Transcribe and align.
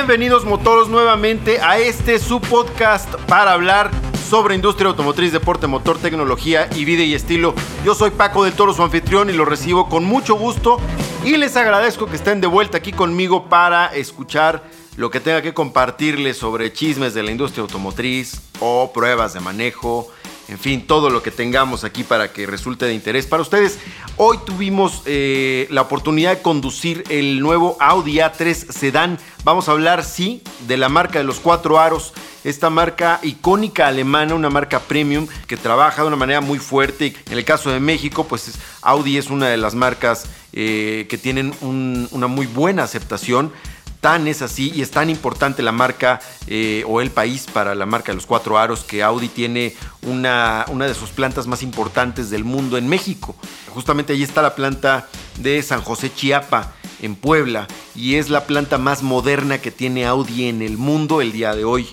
Bienvenidos 0.00 0.46
motoros 0.46 0.88
nuevamente 0.88 1.60
a 1.60 1.76
este 1.76 2.18
su 2.18 2.40
podcast 2.40 3.14
para 3.26 3.52
hablar 3.52 3.90
sobre 4.30 4.54
industria 4.54 4.88
automotriz, 4.88 5.30
deporte, 5.30 5.66
motor, 5.66 5.98
tecnología 5.98 6.70
y 6.74 6.86
vida 6.86 7.02
y 7.02 7.12
estilo. 7.12 7.54
Yo 7.84 7.94
soy 7.94 8.10
Paco 8.10 8.44
del 8.44 8.54
Toro, 8.54 8.72
su 8.72 8.82
anfitrión, 8.82 9.28
y 9.28 9.34
lo 9.34 9.44
recibo 9.44 9.90
con 9.90 10.06
mucho 10.06 10.36
gusto 10.36 10.78
y 11.22 11.36
les 11.36 11.54
agradezco 11.54 12.06
que 12.06 12.16
estén 12.16 12.40
de 12.40 12.46
vuelta 12.46 12.78
aquí 12.78 12.92
conmigo 12.92 13.50
para 13.50 13.94
escuchar 13.94 14.64
lo 14.96 15.10
que 15.10 15.20
tenga 15.20 15.42
que 15.42 15.52
compartirles 15.52 16.38
sobre 16.38 16.72
chismes 16.72 17.12
de 17.12 17.22
la 17.22 17.32
industria 17.32 17.60
automotriz 17.60 18.40
o 18.58 18.92
pruebas 18.94 19.34
de 19.34 19.40
manejo, 19.40 20.10
en 20.50 20.58
fin, 20.58 20.84
todo 20.84 21.10
lo 21.10 21.22
que 21.22 21.30
tengamos 21.30 21.84
aquí 21.84 22.02
para 22.02 22.32
que 22.32 22.44
resulte 22.44 22.84
de 22.84 22.92
interés 22.92 23.26
para 23.26 23.42
ustedes. 23.42 23.78
Hoy 24.16 24.38
tuvimos 24.44 25.02
eh, 25.06 25.68
la 25.70 25.82
oportunidad 25.82 26.36
de 26.36 26.42
conducir 26.42 27.04
el 27.08 27.40
nuevo 27.40 27.76
Audi 27.78 28.16
A3 28.16 28.72
Sedan. 28.72 29.18
Vamos 29.44 29.68
a 29.68 29.72
hablar, 29.72 30.04
sí, 30.04 30.42
de 30.66 30.76
la 30.76 30.88
marca 30.88 31.18
de 31.18 31.24
los 31.24 31.38
cuatro 31.38 31.78
aros, 31.78 32.12
esta 32.42 32.68
marca 32.68 33.20
icónica 33.22 33.86
alemana, 33.86 34.34
una 34.34 34.50
marca 34.50 34.80
premium 34.80 35.28
que 35.46 35.56
trabaja 35.56 36.02
de 36.02 36.08
una 36.08 36.16
manera 36.16 36.40
muy 36.40 36.58
fuerte. 36.58 37.14
En 37.30 37.38
el 37.38 37.44
caso 37.44 37.70
de 37.70 37.78
México, 37.78 38.24
pues 38.24 38.58
Audi 38.82 39.18
es 39.18 39.30
una 39.30 39.48
de 39.48 39.56
las 39.56 39.76
marcas 39.76 40.26
eh, 40.52 41.06
que 41.08 41.16
tienen 41.16 41.54
una 41.60 42.26
muy 42.26 42.46
buena 42.46 42.82
aceptación. 42.82 43.52
Tan 44.00 44.26
es 44.28 44.40
así 44.40 44.72
y 44.74 44.80
es 44.80 44.90
tan 44.90 45.10
importante 45.10 45.62
la 45.62 45.72
marca 45.72 46.20
eh, 46.46 46.84
o 46.88 47.02
el 47.02 47.10
país 47.10 47.46
para 47.52 47.74
la 47.74 47.84
marca 47.84 48.12
de 48.12 48.16
los 48.16 48.24
cuatro 48.24 48.56
aros 48.56 48.82
que 48.82 49.02
Audi 49.02 49.28
tiene 49.28 49.74
una, 50.02 50.64
una 50.68 50.86
de 50.86 50.94
sus 50.94 51.10
plantas 51.10 51.46
más 51.46 51.62
importantes 51.62 52.30
del 52.30 52.44
mundo 52.44 52.78
en 52.78 52.88
México. 52.88 53.34
Justamente 53.68 54.12
allí 54.12 54.22
está 54.22 54.42
la 54.42 54.54
planta 54.54 55.08
de 55.38 55.62
San 55.62 55.82
José 55.82 56.12
Chiapa 56.14 56.74
en 57.02 57.14
Puebla 57.14 57.66
y 57.94 58.16
es 58.16 58.30
la 58.30 58.46
planta 58.46 58.78
más 58.78 59.02
moderna 59.02 59.58
que 59.58 59.70
tiene 59.70 60.06
Audi 60.06 60.46
en 60.46 60.62
el 60.62 60.76
mundo 60.78 61.20
el 61.20 61.32
día 61.32 61.54
de 61.54 61.64
hoy. 61.64 61.88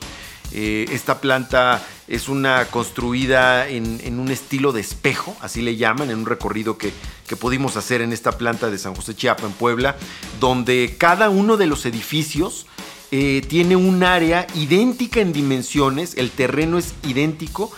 Eh, 0.54 0.86
esta 0.92 1.20
planta 1.20 1.84
es 2.08 2.30
una 2.30 2.66
construida 2.66 3.68
en, 3.68 4.20
un 4.20 4.32
estilo 4.32 4.72
de 4.72 4.80
espejo, 4.80 5.36
así 5.42 5.62
le 5.62 5.76
llaman, 5.76 6.10
en 6.10 6.20
un 6.20 6.26
recorrido 6.26 6.78
que, 6.78 6.94
pudimos 7.40 7.76
hacer 7.76 8.02
en 8.02 8.14
esta 8.14 8.38
planta 8.38 8.70
de 8.70 8.78
San 8.78 8.96
José 8.96 9.14
Chiapa, 9.14 9.46
en 9.46 9.52
Puebla, 9.52 9.98
donde 10.40 10.96
cada 10.98 11.30
uno 11.30 11.58
de 11.58 11.68
los 11.68 11.86
edificios 11.86 12.66
eh, 13.12 13.42
tiene 13.50 13.76
un 13.76 14.04
área 14.04 14.48
idéntica 14.56 15.20
en 15.20 15.34
dimensiones, 15.34 16.16
el 16.16 16.32
terreno 16.32 16.78
es 16.78 16.94
idéntico 17.04 17.72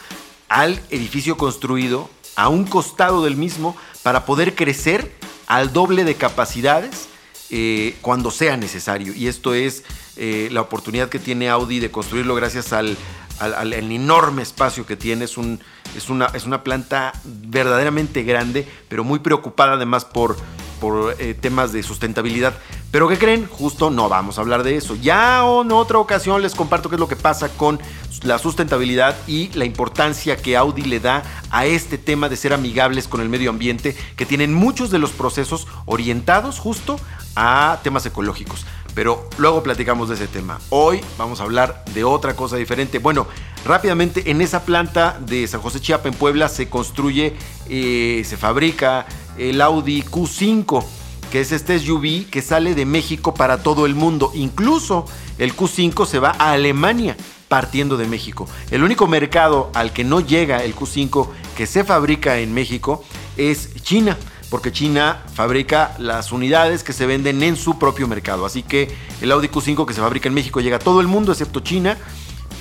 al 0.50 0.82
edificio 0.90 1.38
construido 1.38 2.10
a 2.36 2.50
un 2.50 2.66
costado 2.66 3.24
del 3.24 3.36
mismo 3.36 3.76
para 4.04 4.26
poder 4.26 4.56
crecer 4.56 5.12
al 5.48 5.74
doble 5.74 6.04
de 6.04 6.16
capacidades 6.16 7.08
eh, 7.50 7.98
cuando 8.02 8.32
sea 8.32 8.58
necesario. 8.58 9.14
Y 9.14 9.28
esto 9.28 9.54
es 9.54 9.84
eh, 10.18 10.50
la 10.52 10.62
oportunidad 10.62 11.10
que 11.10 11.20
tiene 11.20 11.50
Audi 11.50 11.80
de 11.80 11.92
construirlo 11.92 12.36
gracias 12.36 12.74
al, 12.74 12.98
enorme 13.42 14.42
espacio 14.42 14.86
que 14.86 14.96
tiene. 14.96 15.26
Es, 15.26 15.38
un, 15.38 15.60
es, 15.96 16.10
una, 16.10 16.28
es 16.28 16.46
una 16.46 16.64
planta 16.64 17.14
verdaderamente 17.24 18.24
grande, 18.24 18.68
pero 18.88 19.04
muy 19.04 19.20
preocupada 19.20 19.74
además 19.74 20.06
por, 20.06 20.38
por 20.80 21.16
eh, 21.20 21.34
temas 21.34 21.72
de 21.74 21.84
sustentabilidad. 21.84 22.54
Pero 22.92 23.08
¿qué 23.08 23.18
creen? 23.18 23.48
Justo 23.48 23.90
no 23.90 24.10
vamos 24.10 24.38
a 24.38 24.42
hablar 24.42 24.64
de 24.64 24.76
eso. 24.76 24.96
Ya 24.96 25.40
en 25.40 25.72
otra 25.72 26.00
ocasión 26.00 26.42
les 26.42 26.56
comparto 26.56 26.90
qué 26.90 26.96
es 26.96 27.00
lo 27.00 27.08
que 27.08 27.16
pasa 27.16 27.50
con 27.50 27.80
la 28.24 28.38
sustentabilidad 28.40 29.16
y 29.28 29.50
la 29.54 29.66
importancia 29.66 30.38
que 30.38 30.58
Audi 30.58 30.82
le 30.84 31.00
da 31.00 31.24
a 31.52 31.66
este 31.66 31.98
tema 31.98 32.30
de 32.30 32.36
ser 32.36 32.54
amigables 32.54 33.08
con 33.08 33.22
el 33.22 33.30
medio 33.30 33.50
ambiente, 33.50 33.96
que 34.16 34.26
tienen 34.26 34.54
muchos 34.54 34.90
de 34.92 35.00
los 35.00 35.12
procesos 35.12 35.68
orientados 35.86 36.60
justo 36.60 37.00
a 37.36 37.80
temas 37.84 38.06
ecológicos. 38.06 38.66
Pero 38.96 39.30
luego 39.38 39.64
platicamos 39.64 40.10
de 40.10 40.16
ese 40.16 40.28
tema. 40.28 40.60
Hoy 40.70 41.02
vamos 41.18 41.40
a 41.40 41.44
hablar 41.44 41.86
de 41.94 42.04
otra 42.04 42.36
cosa 42.36 42.58
diferente. 42.58 43.00
Bueno, 43.00 43.28
rápidamente 43.66 44.32
en 44.32 44.42
esa 44.42 44.64
planta 44.66 45.20
de 45.26 45.48
San 45.48 45.62
José 45.62 45.80
Chiapa 45.80 46.10
en 46.10 46.16
Puebla 46.16 46.50
se 46.50 46.70
construye, 46.70 47.36
eh, 47.70 48.24
se 48.26 48.36
fabrica 48.36 49.06
el 49.40 49.62
Audi 49.62 50.04
Q5 50.04 50.84
que 51.32 51.42
es 51.42 51.52
este 51.52 51.80
SUV 51.80 52.30
que 52.30 52.42
sale 52.42 52.76
de 52.76 52.86
México 52.86 53.34
para 53.34 53.62
todo 53.62 53.86
el 53.86 53.96
mundo. 53.96 54.32
Incluso 54.34 55.06
el 55.38 55.56
Q5 55.56 56.06
se 56.06 56.20
va 56.20 56.36
a 56.38 56.54
Alemania 56.54 57.16
partiendo 57.48 57.98
de 57.98 58.08
México. 58.08 58.48
El 58.72 58.84
único 58.84 59.08
mercado 59.08 59.72
al 59.74 59.94
que 59.94 60.04
no 60.04 60.22
llega 60.22 60.64
el 60.64 60.76
Q5 60.76 61.28
que 61.56 61.68
se 61.68 61.84
fabrica 61.84 62.40
en 62.40 62.54
México 62.54 63.04
es 63.38 63.74
China, 63.82 64.18
porque 64.50 64.72
China 64.72 65.24
fabrica 65.34 65.96
las 66.00 66.32
unidades 66.32 66.84
que 66.84 66.94
se 66.94 67.06
venden 67.06 67.44
en 67.44 67.56
su 67.56 67.78
propio 67.78 68.08
mercado. 68.08 68.46
Así 68.46 68.64
que 68.64 68.90
el 69.22 69.32
Audi 69.32 69.48
Q5 69.48 69.86
que 69.86 69.94
se 69.94 70.02
fabrica 70.02 70.28
en 70.28 70.34
México 70.34 70.62
llega 70.62 70.78
a 70.78 70.80
todo 70.80 71.02
el 71.02 71.08
mundo 71.08 71.32
excepto 71.32 71.60
China. 71.60 71.98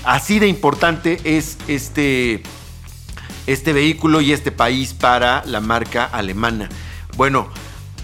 Así 0.05 0.39
de 0.39 0.49
importante 0.49 1.21
es 1.25 1.59
este, 1.69 2.43
este 3.49 3.73
vehículo 3.73 4.21
y 4.21 4.33
este 4.33 4.53
país 4.53 4.93
para 4.93 5.43
la 5.47 5.61
marca 5.61 6.05
alemana. 6.05 6.69
Bueno, 7.17 7.49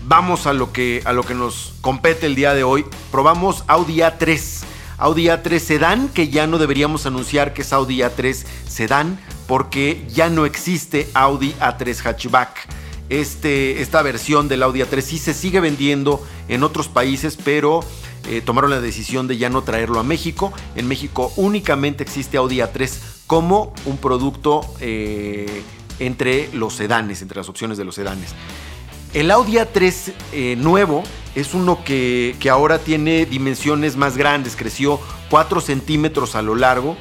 vamos 0.06 0.46
a 0.46 0.54
lo 0.54 0.72
que, 0.72 1.02
a 1.04 1.12
lo 1.12 1.22
que 1.22 1.34
nos 1.34 1.74
compete 1.82 2.26
el 2.26 2.34
día 2.34 2.54
de 2.54 2.64
hoy. 2.64 2.86
Probamos 3.12 3.62
Audi 3.68 3.98
A3 3.98 4.64
Audi 4.96 5.24
A3 5.24 5.58
Sedan, 5.58 6.08
que 6.08 6.28
ya 6.28 6.46
no 6.46 6.58
deberíamos 6.58 7.04
anunciar 7.04 7.52
que 7.52 7.62
es 7.62 7.72
Audi 7.72 7.98
A3 7.98 8.44
Sedan, 8.66 9.18
porque 9.46 10.02
ya 10.08 10.30
no 10.30 10.46
existe 10.46 11.10
Audi 11.14 11.52
A3 11.60 12.06
Hatchback. 12.06 12.68
Este, 13.10 13.82
esta 13.82 14.00
versión 14.00 14.48
del 14.48 14.62
Audi 14.62 14.80
A3 14.80 15.02
sí 15.02 15.18
se 15.18 15.34
sigue 15.34 15.60
vendiendo 15.60 16.26
en 16.48 16.62
otros 16.62 16.88
países, 16.88 17.36
pero 17.36 17.80
eh, 18.28 18.40
tomaron 18.40 18.70
la 18.70 18.80
decisión 18.80 19.26
de 19.26 19.36
ya 19.36 19.50
no 19.50 19.62
traerlo 19.62 20.00
a 20.00 20.04
México. 20.04 20.54
En 20.74 20.88
México 20.88 21.32
únicamente 21.36 22.02
existe 22.02 22.38
Audi 22.38 22.58
A3 22.58 23.13
como 23.26 23.72
un 23.86 23.96
producto 23.98 24.62
eh, 24.80 25.62
entre 25.98 26.48
los 26.52 26.74
sedanes, 26.74 27.22
entre 27.22 27.38
las 27.38 27.48
opciones 27.48 27.78
de 27.78 27.84
los 27.84 27.94
sedanes. 27.94 28.34
El 29.12 29.30
Audi 29.30 29.54
A3 29.54 30.12
eh, 30.32 30.56
nuevo 30.56 31.04
es 31.34 31.54
uno 31.54 31.84
que, 31.84 32.36
ahora 32.50 32.78
tiene 32.78 33.26
dimensiones 33.26 33.96
más 33.96 34.16
grandes, 34.16 34.56
creció 34.56 35.00
4 35.30 35.60
centímetros 35.60 36.34
a 36.34 36.42
lo 36.42 36.54
largo 36.54 36.96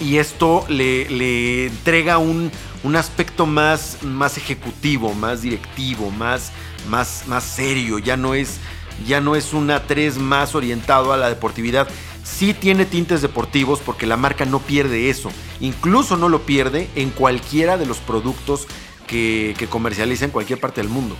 y 0.00 0.18
esto 0.18 0.64
le, 0.68 1.66
entrega 1.66 2.18
un, 2.18 2.50
aspecto 2.94 3.46
más, 3.46 3.98
más, 4.02 4.36
ejecutivo, 4.36 5.14
más 5.14 5.42
directivo, 5.42 6.10
más, 6.10 6.52
más, 6.88 7.24
más 7.26 7.42
serio, 7.42 7.98
ya 7.98 8.16
no 8.16 8.34
es 8.34 8.60
ya 9.04 9.20
no 9.20 9.36
es 9.36 9.52
un 9.52 9.68
A3 9.68 10.14
más 10.16 10.54
orientado 10.54 11.12
a 11.12 11.16
la 11.16 11.28
deportividad. 11.28 11.88
Sí 12.26 12.52
tiene 12.52 12.84
tintes 12.84 13.22
deportivos 13.22 13.78
porque 13.80 14.04
la 14.04 14.16
marca 14.16 14.44
no 14.44 14.58
pierde 14.58 15.08
eso. 15.08 15.30
Incluso 15.60 16.16
no 16.16 16.28
lo 16.28 16.42
pierde 16.42 16.90
en 16.96 17.10
cualquiera 17.10 17.78
de 17.78 17.86
los 17.86 17.98
productos 17.98 18.66
que, 19.06 19.54
comercializa 19.70 20.24
en 20.24 20.32
cualquier 20.32 20.58
parte 20.60 20.82
del 20.82 20.90
mundo. 20.90 21.16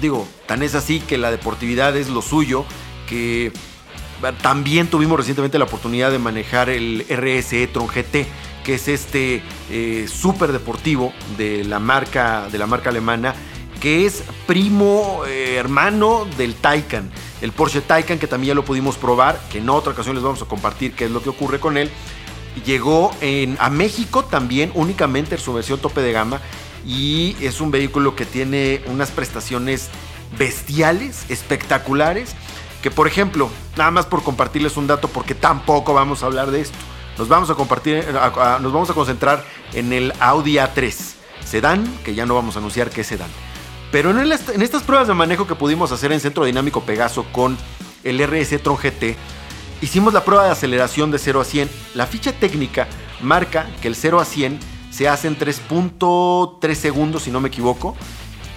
Digo, 0.00 0.26
tan 0.46 0.62
es 0.62 0.76
así 0.76 1.00
que 1.00 1.18
la 1.18 1.32
deportividad 1.32 1.96
es 1.96 2.08
lo 2.08 2.22
suyo, 2.22 2.64
que 3.08 3.52
también 4.40 4.86
tuvimos 4.86 5.18
recientemente 5.18 5.58
la 5.58 5.64
oportunidad 5.64 6.12
de 6.12 6.20
manejar 6.20 6.70
el 6.70 7.04
RS 7.10 7.52
e-tron 7.54 7.88
GT, 7.88 8.26
que 8.64 8.74
es 8.74 8.88
este 8.88 9.42
eh, 9.68 10.06
súper 10.08 10.52
deportivo 10.52 11.12
de 11.36 11.64
la, 11.64 11.80
marca, 11.80 12.48
de 12.50 12.56
la 12.56 12.66
marca 12.66 12.90
alemana, 12.90 13.34
que 13.80 14.04
es 14.04 14.22
primo 14.46 15.22
eh, 15.26 15.56
hermano 15.56 16.26
del 16.36 16.54
Taycan, 16.54 17.10
el 17.40 17.52
Porsche 17.52 17.80
Taycan, 17.80 18.18
que 18.18 18.26
también 18.26 18.48
ya 18.48 18.54
lo 18.54 18.64
pudimos 18.64 18.96
probar, 18.96 19.40
que 19.50 19.58
en 19.58 19.70
otra 19.70 19.92
ocasión 19.92 20.14
les 20.14 20.22
vamos 20.22 20.42
a 20.42 20.44
compartir 20.44 20.94
qué 20.94 21.06
es 21.06 21.10
lo 21.10 21.22
que 21.22 21.30
ocurre 21.30 21.58
con 21.58 21.78
él. 21.78 21.90
Llegó 22.66 23.10
en, 23.20 23.56
a 23.58 23.70
México 23.70 24.24
también 24.24 24.70
únicamente 24.74 25.36
en 25.36 25.40
su 25.40 25.54
versión 25.54 25.80
tope 25.80 26.02
de 26.02 26.12
gama 26.12 26.40
y 26.86 27.36
es 27.40 27.60
un 27.60 27.70
vehículo 27.70 28.14
que 28.14 28.26
tiene 28.26 28.82
unas 28.86 29.10
prestaciones 29.10 29.88
bestiales, 30.38 31.24
espectaculares, 31.30 32.34
que 32.82 32.90
por 32.90 33.06
ejemplo, 33.06 33.50
nada 33.76 33.90
más 33.90 34.06
por 34.06 34.22
compartirles 34.22 34.76
un 34.76 34.86
dato 34.86 35.08
porque 35.08 35.34
tampoco 35.34 35.94
vamos 35.94 36.22
a 36.22 36.26
hablar 36.26 36.50
de 36.50 36.60
esto. 36.60 36.76
Nos 37.18 37.28
vamos 37.28 37.50
a 37.50 37.54
compartir, 37.54 38.04
nos 38.12 38.72
vamos 38.72 38.90
a 38.90 38.94
concentrar 38.94 39.44
en 39.72 39.92
el 39.92 40.12
Audi 40.20 40.54
A3 40.54 40.94
sedán, 41.44 41.86
que 42.04 42.14
ya 42.14 42.26
no 42.26 42.34
vamos 42.34 42.56
a 42.56 42.58
anunciar 42.58 42.90
es 42.94 43.06
sedán. 43.06 43.30
Pero 43.92 44.10
en, 44.10 44.32
estas 44.32 44.82
pruebas 44.84 45.08
de 45.08 45.14
manejo 45.14 45.46
que 45.46 45.56
pudimos 45.56 45.90
hacer 45.90 46.12
en 46.12 46.20
Centro 46.20 46.44
Dinámico 46.44 46.82
Pegaso 46.82 47.24
con 47.32 47.58
el 48.04 48.24
RS 48.24 48.62
Tron 48.62 48.76
GT, 48.76 49.16
hicimos 49.82 50.14
la 50.14 50.24
prueba 50.24 50.44
de 50.44 50.52
aceleración 50.52 51.10
de 51.10 51.18
0 51.18 51.40
a 51.40 51.44
100. 51.44 51.68
La 51.94 52.06
ficha 52.06 52.32
técnica 52.32 52.86
marca 53.20 53.68
que 53.82 53.88
el 53.88 53.96
0 53.96 54.20
a 54.20 54.24
100 54.24 54.60
se 54.90 55.08
hace 55.08 55.26
en 55.28 55.38
3.3 55.38 56.74
segundos, 56.74 57.24
si 57.24 57.30
no 57.30 57.40
me 57.40 57.48
equivoco. 57.48 57.96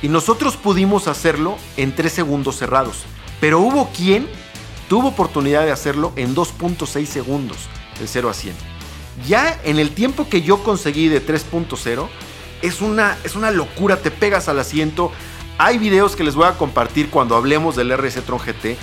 Y 0.03 0.07
nosotros 0.07 0.55
pudimos 0.55 1.07
hacerlo 1.07 1.57
en 1.77 1.95
3 1.95 2.11
segundos 2.11 2.57
cerrados. 2.57 3.03
Pero 3.39 3.59
hubo 3.59 3.89
quien 3.89 4.27
tuvo 4.87 5.07
oportunidad 5.09 5.63
de 5.63 5.71
hacerlo 5.71 6.13
en 6.15 6.35
2.6 6.35 7.05
segundos, 7.05 7.57
de 7.99 8.07
0 8.07 8.29
a 8.29 8.33
100. 8.33 8.55
Ya 9.27 9.59
en 9.63 9.79
el 9.79 9.91
tiempo 9.91 10.27
que 10.29 10.41
yo 10.41 10.61
conseguí 10.63 11.07
de 11.07 11.25
3.0, 11.25 12.07
es 12.63 12.81
una, 12.81 13.17
es 13.23 13.35
una 13.35 13.51
locura, 13.51 13.97
te 13.97 14.09
pegas 14.09 14.47
al 14.47 14.57
asiento. 14.57 15.11
Hay 15.59 15.77
videos 15.77 16.15
que 16.15 16.23
les 16.23 16.33
voy 16.33 16.47
a 16.47 16.53
compartir 16.53 17.09
cuando 17.09 17.35
hablemos 17.35 17.75
del 17.75 17.95
RS 17.95 18.23
Tron 18.25 18.39
GT 18.39 18.77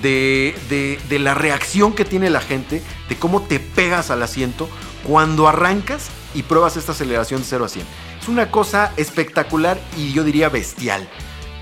de, 0.00 0.98
de, 1.08 1.18
la 1.18 1.34
reacción 1.34 1.94
que 1.94 2.04
tiene 2.04 2.30
la 2.30 2.40
gente, 2.40 2.82
de 3.08 3.16
cómo 3.16 3.42
te 3.42 3.58
pegas 3.58 4.10
al 4.10 4.22
asiento 4.22 4.68
cuando 5.06 5.48
arrancas 5.48 6.08
y 6.34 6.42
pruebas 6.42 6.76
esta 6.76 6.92
aceleración 6.92 7.40
de 7.40 7.46
0 7.48 7.64
a 7.64 7.68
100. 7.68 7.86
Es 8.20 8.28
una 8.28 8.50
cosa 8.50 8.92
espectacular 8.96 9.80
y 9.96 10.12
yo 10.12 10.24
diría 10.24 10.48
bestial. 10.48 11.08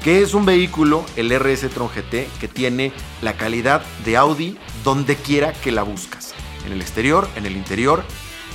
Que 0.02 0.22
es 0.22 0.34
un 0.34 0.46
vehículo, 0.46 1.05
el 1.17 1.31
RS 1.31 1.69
Tron 1.70 1.88
GT, 1.88 2.28
que 2.40 2.49
tiene 2.49 2.93
la 3.22 3.34
calidad 3.34 3.82
de 4.05 4.17
Audi 4.17 4.58
donde 4.82 5.14
quiera 5.17 5.52
que 5.52 5.72
la 5.72 5.82
buscas. 5.82 6.34
En 6.67 6.72
el 6.72 6.81
exterior, 6.81 7.28
en 7.37 7.46
el 7.46 7.56
interior, 7.56 8.05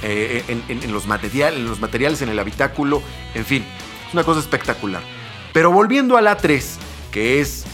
eh, 0.07 0.43
en, 0.47 0.91
los 0.93 1.07
materiales, 1.07 1.59
en 1.59 1.67
los 1.67 1.79
materiales, 1.79 2.21
en 2.21 2.29
el 2.29 2.37
habitáculo, 2.37 3.01
en 3.33 3.43
fin. 3.43 3.65
Es 4.07 4.13
una 4.13 4.23
cosa 4.23 4.39
espectacular. 4.39 5.01
Pero 5.51 5.71
volviendo 5.71 6.15
al 6.15 6.27
A3, 6.27 6.63
que 7.11 7.41
es 7.41 7.65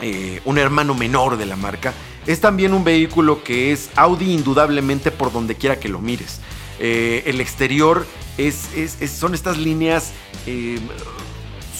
eh, 0.00 0.40
un 0.44 0.58
hermano 0.58 0.94
menor 0.94 1.36
de 1.36 1.44
la 1.44 1.56
marca, 1.56 1.92
es 2.24 2.40
también 2.40 2.72
un 2.72 2.84
vehículo 2.84 3.42
que 3.42 3.72
es 3.72 3.90
Audi 3.96 4.32
indudablemente 4.32 5.10
por 5.10 5.32
donde 5.32 5.56
quiera 5.56 5.80
que 5.80 5.88
lo 5.88 5.98
mires. 5.98 6.40
Eh, 6.78 7.24
el 7.26 7.40
exterior 7.40 8.06
es, 8.38 8.68
son 9.10 9.34
estas 9.34 9.58
líneas 9.58 10.12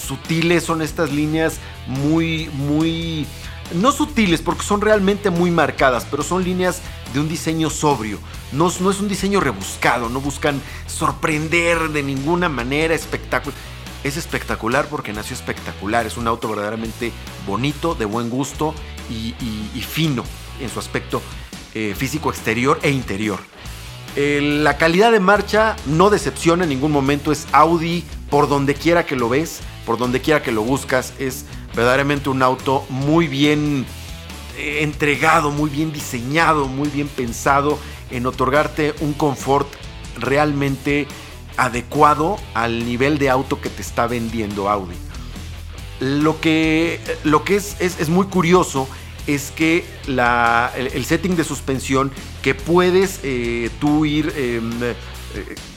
sutiles, 0.05 0.63
son 0.65 0.81
estas 0.81 1.13
líneas 1.13 1.59
muy, 1.87 2.49
muy... 2.53 3.25
No 3.73 3.91
sutiles 3.91 4.41
porque 4.41 4.63
son 4.63 4.81
realmente 4.81 5.29
muy 5.29 5.51
marcadas, 5.51 6.05
pero 6.09 6.23
son 6.23 6.43
líneas 6.43 6.81
de 7.13 7.19
un 7.19 7.29
diseño 7.29 7.69
sobrio. 7.69 8.19
No, 8.51 8.67
es 8.67 8.79
un 8.79 9.07
diseño 9.07 9.39
rebuscado, 9.39 10.09
no 10.09 10.21
buscan 10.21 10.61
sorprender 10.87 11.89
de 11.89 12.03
ninguna 12.03 12.47
manera, 12.49 12.93
espectáculo 12.95 13.53
es 14.03 14.17
espectacular 14.17 14.87
porque 14.87 15.13
nació 15.13 15.35
espectacular. 15.35 16.05
Es 16.05 16.17
un 16.17 16.27
auto 16.27 16.47
verdaderamente 16.47 17.11
bonito, 17.45 17.95
de 17.95 18.05
buen 18.05 18.29
gusto 18.29 18.73
y, 19.09 19.33
fino 19.81 20.23
en 20.59 20.69
su 20.69 20.79
aspecto 20.79 21.21
eh, 21.73 21.93
físico 21.95 22.29
exterior 22.29 22.79
e 22.81 22.89
interior. 22.89 23.39
la 24.15 24.77
calidad 24.77 25.11
de 25.11 25.19
marcha 25.19 25.75
no 25.85 26.09
decepciona 26.09 26.63
en 26.63 26.69
ningún 26.69 26.91
momento. 26.91 27.31
Es 27.31 27.47
Audi 27.51 28.03
por 28.29 28.47
donde 28.47 28.73
quiera 28.73 29.05
que 29.05 29.15
lo 29.15 29.29
ves, 29.29 29.59
por 29.85 29.97
donde 29.97 30.21
quiera 30.21 30.41
que 30.41 30.51
lo 30.51 30.63
buscas. 30.63 31.13
Es 31.19 31.45
verdaderamente 31.77 32.29
un 32.29 32.41
auto 32.41 32.87
muy 32.89 33.27
bien 33.27 33.85
eh, 34.57 34.79
entregado, 34.81 35.51
muy 35.51 35.69
bien 35.69 35.93
diseñado, 35.93 36.67
muy 36.67 36.89
bien 36.89 37.07
pensado 37.07 37.77
en 38.09 38.25
otorgarte 38.25 38.95
un 38.99 39.13
confort 39.13 39.67
realmente 40.17 41.07
adecuado 41.55 42.37
al 42.55 42.83
nivel 42.83 43.19
de 43.19 43.29
auto 43.29 43.61
que 43.61 43.69
te 43.69 43.83
está 43.83 44.07
vendiendo 44.07 44.69
Audi. 44.69 44.95
Lo 45.99 46.41
que, 46.41 46.99
lo 47.23 47.43
que 47.43 47.55
es, 47.57 47.75
es, 47.79 48.09
muy 48.09 48.25
curioso 48.25 48.87
es 49.27 49.51
que 49.51 49.85
la, 50.07 50.71
el, 50.75 51.05
setting 51.05 51.35
de 51.35 51.43
suspensión 51.43 52.11
que 52.41 52.55
puedes 52.55 53.19
eh, 53.21 53.69
tú 53.79 54.05
ir 54.05 54.33
em, 54.35 54.71
eh, 54.83 54.95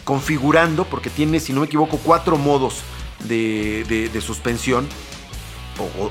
configurando, 0.04 0.84
porque 0.84 1.10
tiene, 1.10 1.40
si 1.40 1.52
no 1.52 1.60
me 1.60 1.66
equivoco, 1.66 1.98
cuatro 2.02 2.38
modos 2.38 2.80
de 3.28 4.22
suspensión 4.24 4.88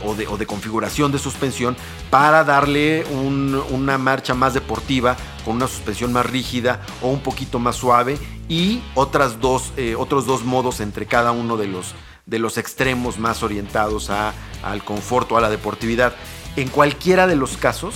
o, 0.03 0.15
de, 0.15 0.45
configuración 0.45 1.11
de 1.11 1.19
suspensión 1.19 1.75
para 2.09 2.43
darle 2.43 3.05
una 3.05 3.97
marcha 3.97 4.33
más 4.33 4.53
deportiva 4.53 5.15
con 5.45 5.57
una 5.57 5.67
suspensión 5.67 6.13
más 6.13 6.25
rígida 6.25 6.81
o 7.01 7.09
un 7.09 7.21
poquito 7.21 7.59
más 7.59 7.75
suave 7.75 8.17
y 8.47 8.81
otras 8.95 9.39
dos, 9.39 9.73
eh, 9.77 9.95
otros 9.95 10.25
dos 10.25 10.43
modos 10.43 10.79
entre 10.79 11.05
cada 11.05 11.31
uno 11.31 11.57
de 11.57 11.67
los, 11.67 11.93
de 12.25 12.39
los 12.39 12.57
extremos 12.57 13.19
más 13.19 13.43
orientados 13.43 14.09
a, 14.09 14.33
al 14.63 14.83
confort 14.83 15.31
o 15.31 15.37
a 15.37 15.41
la 15.41 15.49
deportividad. 15.49 16.13
En 16.55 16.67
cualquiera 16.69 17.27
de 17.27 17.35
los 17.35 17.57
casos 17.57 17.95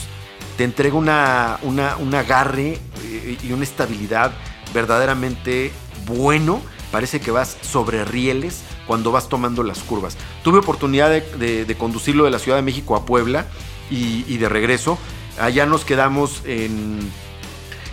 te 0.58 0.64
entrega 0.64 0.96
una, 0.96 1.60
un 1.64 2.14
agarre 2.16 2.80
eh, 3.04 3.38
y 3.42 3.52
una 3.52 3.64
estabilidad 3.64 4.32
verdaderamente 4.74 5.72
bueno. 6.06 6.62
Parece 6.92 7.20
que 7.20 7.32
vas 7.32 7.58
sobre 7.62 8.06
rieles 8.06 8.62
cuando 8.88 9.12
vas 9.12 9.30
tomando 9.30 9.64
las 9.64 9.80
curvas. 9.80 10.18
Tuve 10.44 10.60
oportunidad 10.60 11.10
de, 11.10 11.76
conducirlo 11.78 12.26
de 12.26 12.32
la 12.32 12.40
Ciudad 12.40 12.58
de 12.58 12.64
México 12.64 12.96
a 12.96 13.06
Puebla 13.06 13.48
y, 13.90 14.38
de 14.38 14.50
regreso. 14.50 14.98
Allá 15.40 15.66
nos 15.66 15.86
quedamos 15.86 16.42
en, 16.46 17.00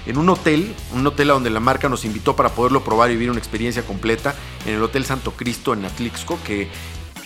en 0.06 0.18
un 0.18 0.28
hotel, 0.28 0.74
un 0.92 1.06
hotel 1.06 1.30
a 1.30 1.34
donde 1.34 1.50
la 1.50 1.60
marca 1.60 1.88
nos 1.88 2.04
invitó 2.04 2.36
para 2.36 2.50
poderlo 2.50 2.84
probar 2.84 3.10
y 3.10 3.14
vivir 3.14 3.30
una 3.30 3.38
experiencia 3.38 3.82
completa, 3.82 4.34
en 4.66 4.74
el 4.74 4.82
Hotel 4.82 5.04
Santo 5.04 5.32
Cristo 5.32 5.72
en 5.72 5.84
Atlixco, 5.84 6.38
que 6.44 6.68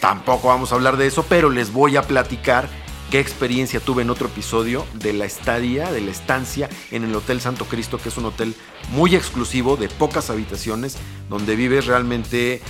tampoco 0.01 0.49
vamos 0.49 0.73
a 0.73 0.77
hablar 0.77 0.97
de 0.97 1.07
eso, 1.07 1.25
pero 1.29 1.51
les 1.51 1.73
voy 1.73 1.97
a 1.97 2.03
platicar 2.03 2.69
qué 3.11 3.21
experiencia 3.21 3.81
tuve 3.81 4.03
en 4.03 4.11
otro 4.11 4.27
episodio 4.27 4.85
de 4.95 5.13
la 5.13 5.25
estadía, 5.25 5.93
de 5.93 6.01
la 6.01 6.11
estancia 6.11 6.69
en 6.91 7.05
el 7.05 7.15
Hotel 7.15 7.41
Santo 7.41 7.65
Cristo, 7.67 7.99
que 7.99 8.09
es 8.09 8.17
un 8.17 8.25
hotel 8.25 8.55
muy 8.91 9.15
exclusivo, 9.15 9.77
de 9.77 9.89
pocas 9.89 10.31
habitaciones, 10.31 10.97
donde 11.31 11.57
vives 11.57 11.87
realmente 11.87 12.61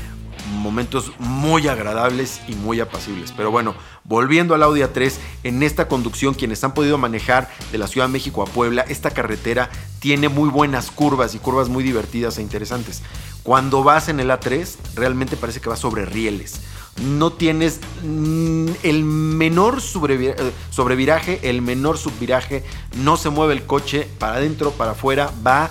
momentos 0.47 1.13
muy 1.19 1.69
agradables 1.69 2.41
y 2.49 2.55
muy 2.55 2.81
apacibles. 2.81 3.33
Pero 3.33 3.51
bueno, 3.51 3.75
volviendo 4.05 4.55
al 4.55 4.63
Audi 4.63 4.81
A3, 4.81 5.15
en 5.45 5.63
esta 5.63 5.89
conducción, 5.89 6.35
quienes 6.35 6.63
han 6.65 6.75
podido 6.75 6.99
manejar 6.99 7.49
de 7.73 7.79
la 7.79 7.87
Ciudad 7.87 8.07
de 8.07 8.13
México 8.13 8.43
a 8.43 8.47
Puebla, 8.47 8.85
esta 8.89 9.11
carretera 9.11 9.71
tiene 10.01 10.29
muy 10.29 10.49
buenas 10.49 10.91
curvas 10.91 11.35
y 11.35 11.39
curvas 11.39 11.69
muy 11.69 11.83
divertidas 11.83 12.39
e 12.39 12.43
interesantes. 12.43 13.03
Cuando 13.43 13.83
vas 13.83 14.09
en 14.09 14.21
el 14.21 14.31
A3, 14.31 14.77
realmente 14.95 15.37
parece 15.37 15.61
que 15.61 15.69
vas 15.69 15.79
sobre 15.79 16.05
rieles. 16.05 16.61
No 17.03 17.33
tienes 17.33 17.81
el 18.03 19.05
menor 19.05 19.79
eh, 19.79 20.53
sobreviraje, 20.71 21.41
el 21.43 21.61
menor 21.61 21.99
subviraje, 21.99 22.65
no 22.99 23.17
se 23.17 23.31
mueve 23.31 23.55
el 23.55 23.67
coche 23.67 24.09
para 24.19 24.37
adentro, 24.37 24.71
para 24.71 24.93
afuera, 24.93 25.33
va 25.45 25.71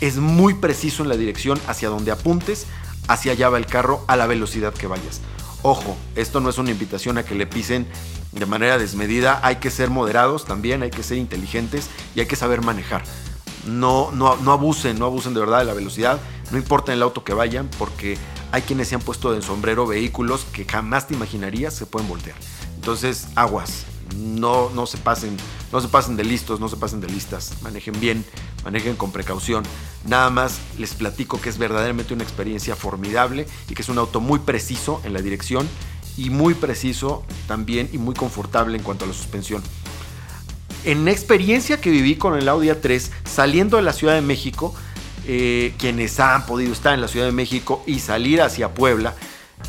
es 0.00 0.16
muy 0.16 0.54
preciso 0.54 1.02
en 1.02 1.08
la 1.08 1.16
dirección 1.16 1.58
hacia 1.66 1.88
donde 1.88 2.10
apuntes, 2.10 2.66
hacia 3.08 3.32
allá 3.32 3.48
va 3.48 3.58
el 3.58 3.66
carro 3.66 4.04
a 4.06 4.16
la 4.16 4.26
velocidad 4.26 4.74
que 4.74 4.86
vayas. 4.86 5.20
Ojo, 5.62 5.96
esto 6.14 6.40
no 6.40 6.50
es 6.50 6.58
una 6.58 6.70
invitación 6.70 7.18
a 7.18 7.24
que 7.24 7.34
le 7.34 7.46
pisen 7.46 7.86
de 8.32 8.46
manera 8.46 8.78
desmedida, 8.78 9.40
hay 9.42 9.56
que 9.56 9.70
ser 9.70 9.90
moderados 9.90 10.44
también, 10.44 10.82
hay 10.82 10.90
que 10.90 11.02
ser 11.02 11.18
inteligentes 11.18 11.88
y 12.14 12.20
hay 12.20 12.26
que 12.26 12.36
saber 12.36 12.62
manejar. 12.62 13.02
No, 13.66 14.10
no, 14.12 14.36
no 14.36 14.52
abusen, 14.52 14.98
no 14.98 15.06
abusen 15.06 15.34
de 15.34 15.40
verdad 15.40 15.60
de 15.60 15.64
la 15.64 15.74
velocidad, 15.74 16.20
no 16.50 16.58
importa 16.58 16.92
en 16.92 16.98
el 16.98 17.02
auto 17.02 17.24
que 17.24 17.34
vayan, 17.34 17.68
porque 17.78 18.16
hay 18.52 18.62
quienes 18.62 18.88
se 18.88 18.94
han 18.94 19.00
puesto 19.00 19.34
en 19.34 19.42
sombrero 19.42 19.86
vehículos 19.86 20.46
que 20.52 20.64
jamás 20.64 21.08
te 21.08 21.14
imaginarías 21.14 21.74
se 21.74 21.86
pueden 21.86 22.08
voltear. 22.08 22.36
Entonces, 22.76 23.28
aguas, 23.34 23.86
no, 24.16 24.70
no 24.70 24.86
se 24.86 24.98
pasen, 24.98 25.36
no 25.72 25.80
se 25.80 25.88
pasen 25.88 26.16
de 26.16 26.24
listos, 26.24 26.60
no 26.60 26.68
se 26.68 26.76
pasen 26.76 27.00
de 27.00 27.08
listas, 27.08 27.54
manejen 27.62 27.98
bien, 28.00 28.24
manejen 28.64 28.96
con 28.96 29.12
precaución. 29.12 29.64
Nada 30.06 30.30
más 30.30 30.58
les 30.78 30.94
platico 30.94 31.40
que 31.40 31.48
es 31.48 31.58
verdaderamente 31.58 32.14
una 32.14 32.22
experiencia 32.22 32.76
formidable 32.76 33.46
y 33.68 33.74
que 33.74 33.82
es 33.82 33.88
un 33.88 33.98
auto 33.98 34.20
muy 34.20 34.38
preciso 34.40 35.00
en 35.04 35.12
la 35.12 35.22
dirección 35.22 35.68
y 36.16 36.30
muy 36.30 36.54
preciso 36.54 37.24
también 37.46 37.88
y 37.92 37.98
muy 37.98 38.14
confortable 38.14 38.76
en 38.76 38.82
cuanto 38.82 39.04
a 39.04 39.08
la 39.08 39.14
suspensión. 39.14 39.62
En 40.84 41.04
la 41.04 41.10
experiencia 41.10 41.80
que 41.80 41.90
viví 41.90 42.16
con 42.16 42.38
el 42.38 42.48
Audi 42.48 42.68
A3 42.68 43.10
saliendo 43.24 43.76
de 43.76 43.82
la 43.82 43.92
Ciudad 43.92 44.14
de 44.14 44.20
México, 44.20 44.74
eh, 45.26 45.74
quienes 45.78 46.20
han 46.20 46.46
podido 46.46 46.72
estar 46.72 46.94
en 46.94 47.00
la 47.00 47.08
Ciudad 47.08 47.26
de 47.26 47.32
México 47.32 47.82
y 47.86 47.98
salir 47.98 48.40
hacia 48.40 48.72
Puebla, 48.72 49.14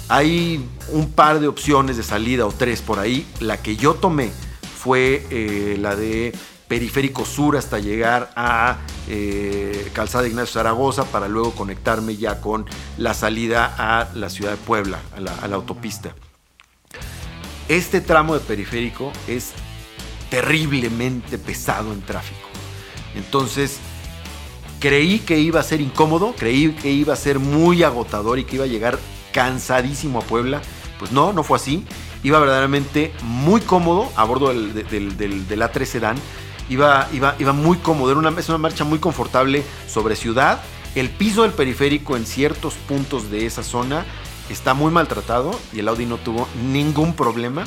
hay 0.10 0.66
un 0.90 1.12
par 1.12 1.40
de 1.40 1.48
opciones 1.48 1.98
de 1.98 2.04
salida 2.04 2.46
o 2.46 2.52
tres 2.52 2.82
por 2.82 3.00
ahí. 3.00 3.26
La 3.40 3.62
que 3.62 3.76
yo 3.76 3.96
tomé 3.96 4.32
fue 4.78 5.26
eh, 5.30 5.78
la 5.80 5.96
de 5.96 6.34
Periférico 6.68 7.26
Sur 7.26 7.58
hasta 7.58 7.80
llegar 7.80 8.32
a 8.36 8.78
eh, 9.08 9.90
Calzada 9.94 10.28
Ignacio 10.28 10.54
Zaragoza 10.54 11.06
para 11.06 11.28
luego 11.28 11.52
conectarme 11.52 12.16
ya 12.16 12.42
con 12.42 12.66
la 12.98 13.14
salida 13.14 13.74
a 13.78 14.10
la 14.14 14.30
ciudad 14.30 14.52
de 14.52 14.58
Puebla, 14.58 15.00
a 15.16 15.20
la, 15.20 15.36
a 15.36 15.48
la 15.48 15.56
autopista. 15.56 16.14
Este 17.68 18.00
tramo 18.00 18.34
de 18.34 18.40
periférico 18.40 19.12
es 19.28 19.52
terriblemente 20.30 21.38
pesado 21.38 21.92
en 21.92 22.02
tráfico. 22.02 22.48
Entonces, 23.16 23.80
creí 24.80 25.20
que 25.20 25.40
iba 25.40 25.60
a 25.60 25.64
ser 25.64 25.82
incómodo, 25.82 26.34
creí 26.38 26.72
que 26.72 26.92
iba 26.92 27.14
a 27.14 27.18
ser 27.18 27.40
muy 27.40 27.84
agotador 27.84 28.40
y 28.40 28.46
que 28.46 28.56
iba 28.56 28.66
a 28.66 28.68
llegar 28.68 29.00
cansadísimo 29.38 30.18
a 30.18 30.22
Puebla. 30.24 30.64
Pues 30.98 31.12
no, 31.12 31.32
no 31.32 31.44
fue 31.44 31.58
así. 31.58 31.86
Iba 32.24 32.40
verdaderamente 32.40 33.14
muy 33.22 33.62
cómodo 33.62 34.12
a 34.16 34.24
bordo 34.24 34.50
del, 34.50 34.74
del, 35.16 35.62
A3 35.62 35.86
Sedan. 35.86 36.18
Iba, 36.70 37.08
iba, 37.14 37.36
iba 37.38 37.54
muy 37.54 37.78
cómodo, 37.78 38.10
era 38.10 38.20
una, 38.20 38.32
una 38.32 38.58
marcha 38.58 38.84
muy 38.84 38.98
confortable 38.98 39.64
sobre 39.88 40.16
ciudad. 40.16 40.60
El 40.96 41.12
piso 41.12 41.44
del 41.44 41.52
periférico 41.52 42.18
en 42.18 42.26
ciertos 42.26 42.74
puntos 42.74 43.30
de 43.30 43.46
esa 43.46 43.62
zona 43.62 44.06
está 44.50 44.74
muy 44.74 44.92
maltratado 44.92 45.52
y 45.72 45.82
el 45.82 45.88
Audi 45.88 46.08
no 46.08 46.18
tuvo 46.18 46.48
ningún 46.72 47.14
problema. 47.14 47.66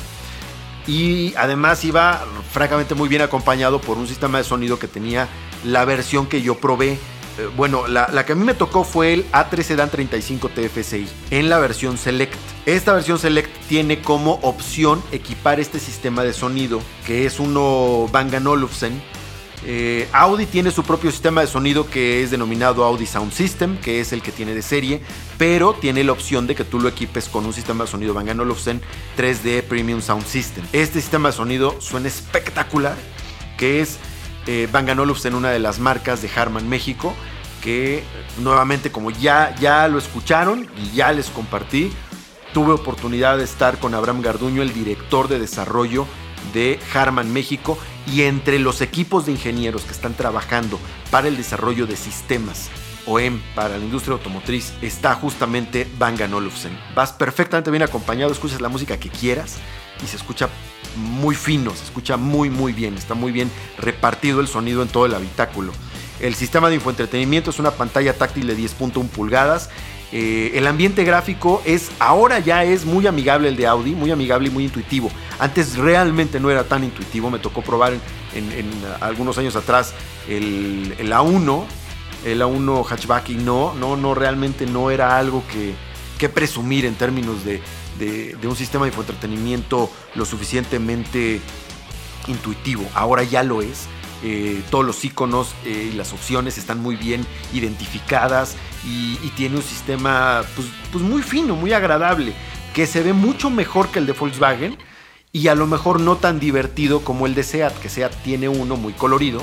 Y 0.87 1.33
además 1.35 1.85
iba 1.85 2.25
francamente 2.51 2.95
muy 2.95 3.07
bien 3.07 3.21
acompañado 3.21 3.79
por 3.79 3.97
un 3.97 4.09
sistema 4.09 4.39
de 4.39 4.43
sonido 4.43 4.77
que 4.77 4.89
tenía 4.89 5.29
la 5.63 5.85
versión 5.85 6.27
que 6.27 6.41
yo 6.41 6.55
probé 6.55 6.99
bueno, 7.55 7.87
la, 7.87 8.25
que 8.25 8.33
a 8.33 8.35
mí 8.35 8.43
me 8.43 8.53
tocó 8.53 8.83
fue 8.83 9.13
el 9.13 9.31
A3 9.31 9.63
Sedan 9.63 9.89
35 9.89 10.49
TFSI 10.49 11.07
en 11.31 11.49
la 11.49 11.59
versión 11.59 11.97
Select. 11.97 12.35
Esta 12.65 12.93
versión 12.93 13.19
Select 13.19 13.49
tiene 13.67 14.01
como 14.01 14.33
opción 14.41 15.01
equipar 15.11 15.59
este 15.59 15.79
sistema 15.79 16.23
de 16.23 16.33
sonido 16.33 16.81
que 17.05 17.25
es 17.25 17.39
uno 17.39 18.07
Bang 18.11 18.33
Olufsen. 18.45 19.01
Eh, 19.63 20.07
Audi 20.11 20.47
tiene 20.47 20.71
su 20.71 20.83
propio 20.83 21.11
sistema 21.11 21.41
de 21.41 21.47
sonido 21.47 21.87
que 21.87 22.23
es 22.23 22.31
denominado 22.31 22.83
Audi 22.83 23.05
Sound 23.05 23.31
System, 23.31 23.77
que 23.77 23.99
es 23.99 24.11
el 24.11 24.23
que 24.23 24.31
tiene 24.31 24.55
de 24.55 24.63
serie, 24.63 25.01
pero 25.37 25.73
tiene 25.73 26.03
la 26.03 26.13
opción 26.13 26.47
de 26.47 26.55
que 26.55 26.63
tú 26.63 26.79
lo 26.79 26.89
equipes 26.89 27.29
con 27.29 27.45
un 27.45 27.53
sistema 27.53 27.83
de 27.83 27.91
sonido 27.91 28.13
Bang 28.13 28.29
Olufsen 28.39 28.81
3D 29.17 29.63
Premium 29.63 30.01
Sound 30.01 30.25
System. 30.25 30.65
Este 30.73 30.99
sistema 30.99 31.29
de 31.29 31.35
sonido 31.35 31.79
suena 31.79 32.07
espectacular, 32.07 32.95
que 33.57 33.81
es 33.81 33.99
eh, 34.47 34.67
Bang 34.71 34.89
Olufsen, 34.99 35.35
una 35.35 35.49
de 35.49 35.59
las 35.59 35.79
marcas 35.79 36.21
de 36.21 36.29
Harman 36.35 36.67
México, 36.67 37.13
que 37.61 38.03
nuevamente 38.39 38.91
como 38.91 39.11
ya, 39.11 39.55
ya 39.59 39.87
lo 39.87 39.97
escucharon 39.97 40.67
y 40.77 40.95
ya 40.95 41.11
les 41.11 41.29
compartí, 41.29 41.91
tuve 42.53 42.73
oportunidad 42.73 43.37
de 43.37 43.43
estar 43.43 43.77
con 43.79 43.93
Abraham 43.93 44.21
Garduño, 44.21 44.61
el 44.61 44.73
director 44.73 45.27
de 45.27 45.39
desarrollo 45.39 46.05
de 46.53 46.79
Harman 46.93 47.31
México, 47.31 47.77
y 48.07 48.23
entre 48.23 48.57
los 48.57 48.81
equipos 48.81 49.25
de 49.25 49.33
ingenieros 49.33 49.83
que 49.83 49.91
están 49.91 50.15
trabajando 50.15 50.79
para 51.11 51.27
el 51.27 51.37
desarrollo 51.37 51.85
de 51.85 51.95
sistemas 51.95 52.71
OEM 53.05 53.41
para 53.55 53.77
la 53.77 53.83
industria 53.83 54.13
automotriz 54.13 54.73
está 54.81 55.15
justamente 55.15 55.87
Bang 55.97 56.19
Olufsen. 56.33 56.77
Vas 56.95 57.11
perfectamente 57.13 57.71
bien 57.71 57.83
acompañado, 57.83 58.31
escuchas 58.31 58.61
la 58.61 58.69
música 58.69 58.97
que 58.97 59.09
quieras 59.09 59.57
y 60.03 60.07
se 60.07 60.17
escucha 60.17 60.49
muy 60.95 61.35
fino, 61.35 61.75
se 61.75 61.83
escucha 61.83 62.17
muy 62.17 62.49
muy 62.49 62.73
bien, 62.73 62.95
está 62.95 63.13
muy 63.13 63.31
bien 63.31 63.51
repartido 63.77 64.41
el 64.41 64.47
sonido 64.47 64.81
en 64.81 64.87
todo 64.87 65.05
el 65.05 65.13
habitáculo. 65.13 65.73
El 66.19 66.35
sistema 66.35 66.69
de 66.69 66.75
infoentretenimiento 66.75 67.49
es 67.49 67.59
una 67.59 67.71
pantalla 67.71 68.13
táctil 68.13 68.47
de 68.47 68.57
10.1 68.57 69.07
pulgadas. 69.09 69.69
Eh, 70.11 70.51
el 70.55 70.67
ambiente 70.67 71.03
gráfico 71.03 71.61
es 71.65 71.89
ahora 71.97 72.39
ya 72.39 72.63
es 72.63 72.85
muy 72.85 73.07
amigable 73.07 73.47
el 73.47 73.55
de 73.55 73.65
Audi, 73.65 73.95
muy 73.95 74.11
amigable 74.11 74.49
y 74.49 74.51
muy 74.51 74.65
intuitivo. 74.65 75.09
Antes 75.39 75.77
realmente 75.77 76.39
no 76.39 76.51
era 76.51 76.65
tan 76.65 76.83
intuitivo, 76.83 77.29
me 77.31 77.39
tocó 77.39 77.61
probar 77.61 77.93
en, 78.35 78.71
algunos 78.99 79.37
años 79.37 79.55
atrás 79.55 79.93
el, 80.27 80.95
A1, 80.99 81.63
el 82.25 82.41
A1 82.41 82.85
hatchback 82.85 83.29
y 83.29 83.35
no, 83.35 83.73
no, 83.73 83.95
no 83.95 84.13
realmente 84.13 84.65
no 84.65 84.91
era 84.91 85.17
algo 85.17 85.43
que, 85.51 85.73
que 86.19 86.29
presumir 86.29 86.85
en 86.85 86.95
términos 86.95 87.43
de, 87.45 87.61
de, 87.99 88.35
un 88.43 88.55
sistema 88.55 88.85
de 88.85 88.89
infoentretenimiento 88.89 89.89
lo 90.15 90.25
suficientemente 90.25 91.41
intuitivo. 92.27 92.85
Ahora 92.93 93.23
ya 93.23 93.43
lo 93.43 93.61
es. 93.61 93.87
Eh, 94.23 94.61
todos 94.69 94.85
los 94.85 95.03
iconos 95.03 95.55
eh, 95.65 95.89
y 95.91 95.95
las 95.95 96.13
opciones 96.13 96.59
están 96.59 96.79
muy 96.79 96.95
bien 96.95 97.25
identificadas 97.53 98.55
y, 98.85 99.15
tiene 99.35 99.57
un 99.57 99.63
sistema 99.63 100.43
pues, 100.55 100.67
pues, 100.91 101.03
muy 101.03 101.23
fino, 101.23 101.55
muy 101.55 101.73
agradable, 101.73 102.33
que 102.75 102.85
se 102.85 103.01
ve 103.01 103.13
mucho 103.13 103.49
mejor 103.49 103.89
que 103.89 103.97
el 103.97 104.05
de 104.05 104.13
Volkswagen 104.13 104.77
y 105.31 105.47
a 105.47 105.55
lo 105.55 105.65
mejor 105.65 105.99
no 105.99 106.17
tan 106.17 106.39
divertido 106.39 107.03
como 107.03 107.25
el 107.25 107.33
de 107.33 107.43
SEAT, 107.43 107.79
que 107.79 107.89
SEAT 107.89 108.13
tiene 108.23 108.47
uno 108.47 108.75
muy 108.75 108.93
colorido, 108.93 109.41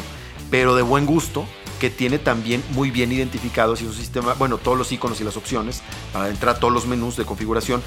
pero 0.48 0.76
de 0.76 0.82
buen 0.82 1.06
gusto, 1.06 1.44
que 1.78 1.90
tiene 1.90 2.18
también 2.18 2.62
muy 2.70 2.90
bien 2.90 3.12
identificados 3.12 3.80
y 3.80 3.86
un 3.86 3.94
sistema, 3.94 4.34
bueno, 4.34 4.58
todos 4.58 4.76
los 4.76 4.92
iconos 4.92 5.20
y 5.20 5.24
las 5.24 5.36
opciones 5.36 5.82
para 6.12 6.28
entrar 6.28 6.56
a 6.56 6.60
todos 6.60 6.74
los 6.74 6.86
menús 6.86 7.16
de 7.16 7.24
configuración 7.24 7.82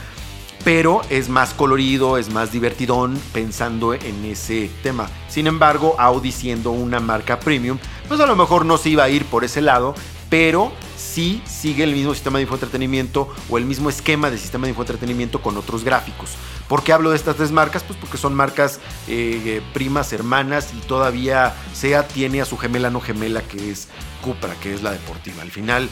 pero 0.64 1.02
es 1.10 1.30
más 1.30 1.54
colorido, 1.54 2.18
es 2.18 2.30
más 2.32 2.52
divertidón 2.52 3.20
pensando 3.34 3.94
en 3.94 4.26
ese 4.26 4.70
tema. 4.84 5.10
Sin 5.28 5.48
embargo, 5.48 5.96
Audi 5.98 6.32
siendo 6.32 6.72
una 6.72 7.00
marca 7.00 7.40
premium, 7.40 7.78
pues 8.08 8.20
a 8.20 8.26
lo 8.26 8.36
mejor 8.36 8.66
no 8.66 8.78
se 8.78 8.90
iba 8.90 9.04
a 9.04 9.10
ir 9.10 9.26
por 9.26 9.44
ese 9.44 9.62
lado, 9.62 9.96
pero 10.30 10.72
sí 10.98 11.42
sigue 11.46 11.84
el 11.84 11.94
mismo 11.94 12.14
sistema 12.14 12.38
de 12.38 12.44
infoentretenimiento 12.44 13.28
o 13.50 13.58
el 13.58 13.66
mismo 13.66 13.90
esquema 13.90 14.30
de 14.30 14.38
sistema 14.38 14.66
de 14.66 14.70
infoentretenimiento 14.70 15.42
con 15.42 15.58
otros 15.58 15.84
gráficos. 15.84 16.36
¿Por 16.68 16.84
qué 16.84 16.94
hablo 16.94 17.10
de 17.10 17.18
estas 17.18 17.36
tres 17.36 17.52
marcas? 17.52 17.84
Pues 17.84 18.00
porque 18.00 18.18
son 18.18 18.34
marcas 18.34 18.80
eh, 19.08 19.62
primas, 19.74 20.14
hermanas 20.14 20.70
y 20.74 20.80
todavía 20.88 21.54
SEA 21.74 22.08
tiene 22.08 22.40
a 22.42 22.46
su 22.46 22.58
gemela 22.58 22.90
no 22.90 23.02
gemela 23.02 23.42
que 23.42 23.72
es 23.72 23.90
Cupra, 24.22 24.54
que 24.62 24.74
es 24.74 24.84
la 24.84 24.92
deportiva. 24.92 25.42
Al 25.42 25.52
final, 25.52 25.90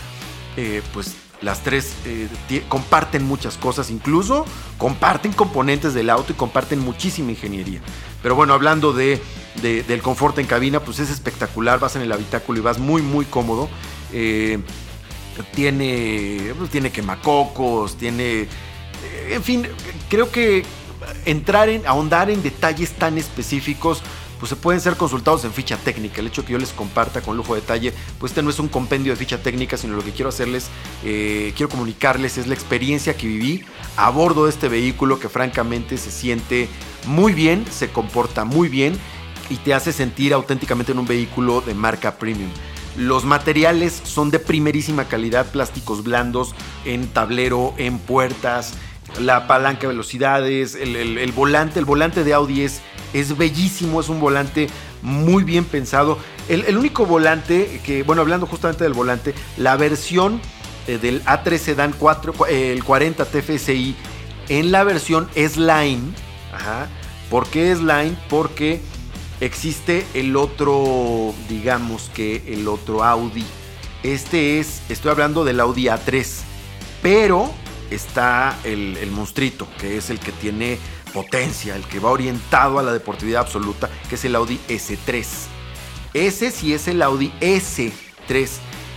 eh, 0.56 0.82
pues 0.94 1.16
las 1.42 1.64
tres 1.64 1.94
eh, 2.06 2.28
comparten 2.68 3.24
muchas 3.24 3.58
cosas, 3.58 3.90
incluso 3.90 4.46
comparten 4.78 5.32
componentes 5.32 5.94
del 5.94 6.10
auto 6.10 6.34
y 6.34 6.36
comparten 6.36 6.80
muchísima 6.80 7.32
ingeniería. 7.32 7.82
Pero 8.22 8.36
bueno, 8.36 8.54
hablando 8.54 8.92
de, 8.92 9.22
del 9.62 10.02
confort 10.02 10.38
en 10.40 10.46
cabina, 10.46 10.82
pues 10.82 11.00
es 11.00 11.10
espectacular, 11.10 11.80
vas 11.80 11.96
en 11.96 12.02
el 12.02 12.12
habitáculo 12.12 12.60
y 12.60 12.62
vas 12.62 12.80
muy, 12.80 13.02
muy 13.02 13.26
cómodo. 13.26 13.70
Eh, 14.12 14.60
tiene, 15.54 16.54
tiene 16.72 16.92
quemacocos, 16.92 17.96
tiene... 17.96 18.42
Eh, 18.42 18.48
en 19.32 19.44
fin, 19.44 19.68
creo 20.10 20.30
que 20.32 20.64
entrar 21.26 21.70
en, 21.70 21.88
ahondar 21.88 22.30
en 22.30 22.44
detalles 22.44 22.92
tan 22.92 23.18
específicos 23.18 24.02
pues 24.40 24.50
se 24.50 24.56
pueden 24.56 24.82
ser 24.82 24.96
consultados 24.96 25.44
en 25.44 25.54
ficha 25.54 25.78
técnica. 25.78 26.22
El 26.22 26.28
hecho 26.28 26.46
que 26.46 26.54
yo 26.54 26.58
les 26.58 26.72
comparta 26.72 27.22
con 27.22 27.38
lujo 27.38 27.56
de 27.56 27.62
detalle, 27.62 27.94
pues 28.18 28.32
este 28.32 28.42
no 28.42 28.50
es 28.50 28.60
un 28.60 28.70
compendio 28.70 29.12
de 29.12 29.18
ficha 29.18 29.42
técnica, 29.44 29.78
sino 29.78 29.96
lo 29.96 30.04
que 30.04 30.12
quiero 30.12 30.30
hacerles, 30.30 30.70
eh, 31.04 31.54
quiero 31.56 31.70
comunicarles 31.70 32.38
es 32.38 32.48
la 32.48 32.54
experiencia 32.54 33.16
que 33.16 33.28
viví 33.28 33.64
a 33.98 34.10
bordo 34.10 34.46
de 34.46 34.52
este 34.52 34.70
vehículo 34.70 35.20
que 35.20 35.30
francamente 35.30 35.98
se 35.98 36.12
siente 36.12 36.70
muy 37.06 37.34
bien, 37.34 37.66
se 37.70 37.90
comporta 37.90 38.46
muy 38.46 38.70
bien 38.70 38.98
y 39.50 39.58
te 39.58 39.74
hace 39.74 39.92
sentir 39.92 40.34
auténticamente 40.34 40.92
en 40.92 41.00
un 41.00 41.08
vehículo 41.08 41.62
de 41.62 41.74
marca 41.74 42.18
premium. 42.18 42.50
Los 42.98 43.24
materiales 43.24 44.02
son 44.04 44.32
de 44.32 44.40
primerísima 44.40 45.06
calidad, 45.06 45.52
plásticos 45.52 46.04
blandos 46.04 46.54
en 46.86 47.08
tablero, 47.08 47.74
en 47.78 48.00
puertas, 48.00 48.74
la 49.20 49.48
palanca 49.48 49.82
de 49.82 49.88
velocidades, 49.88 50.76
el, 50.76 51.32
volante, 51.32 51.80
el 51.80 51.86
volante 51.86 52.24
de 52.24 52.34
Audi 52.34 52.62
es, 52.62 52.82
es, 53.14 53.38
bellísimo, 53.38 54.00
es 54.00 54.10
un 54.10 54.20
volante 54.20 54.68
muy 55.02 55.44
bien 55.44 55.66
pensado. 55.66 56.18
El, 56.48 56.78
único 56.78 57.06
volante 57.06 57.82
que, 57.84 58.04
bueno, 58.04 58.22
hablando 58.22 58.46
justamente 58.46 58.84
del 58.84 58.94
volante, 58.94 59.34
la 59.58 59.76
versión 59.78 60.42
eh, 60.88 60.98
del 60.98 61.24
A3 61.26 61.58
Sedan 61.58 61.94
4, 61.98 62.34
el 62.48 62.84
40 62.84 63.26
TFSI 63.26 63.96
en 64.50 64.72
la 64.72 64.84
versión 64.84 65.30
S-Line. 65.36 66.14
¿Por 67.30 67.48
qué 67.48 67.72
S-Line? 67.72 68.18
Porque 68.30 68.82
existe 69.40 70.06
el 70.14 70.36
otro, 70.36 71.34
digamos 71.48 72.10
que 72.14 72.44
el 72.48 72.68
otro 72.68 73.04
Audi. 73.04 73.46
Este 74.02 74.60
es, 74.60 74.82
estoy 74.90 75.12
hablando 75.12 75.44
del 75.44 75.60
Audi 75.60 75.86
A3, 75.86 76.26
pero 77.02 77.52
está 77.92 78.58
el, 78.64 78.98
el 78.98 79.12
monstruito, 79.12 79.68
que 79.80 79.98
es 79.98 80.10
el 80.10 80.20
que 80.20 80.32
tiene 80.32 80.80
potencia, 81.10 81.76
el 81.76 81.84
que 81.84 82.00
va 82.00 82.12
orientado 82.12 82.80
a 82.80 82.84
la 82.84 82.94
deportividad 82.94 83.42
absoluta, 83.42 83.90
que 84.08 84.16
es 84.16 84.26
el 84.26 84.36
Audi 84.36 84.60
S3. 84.68 85.26
Ese 86.14 86.52
sí 86.52 86.74
es 86.74 86.88
el 86.88 87.02
Audi 87.02 87.32
S3. 87.42 88.50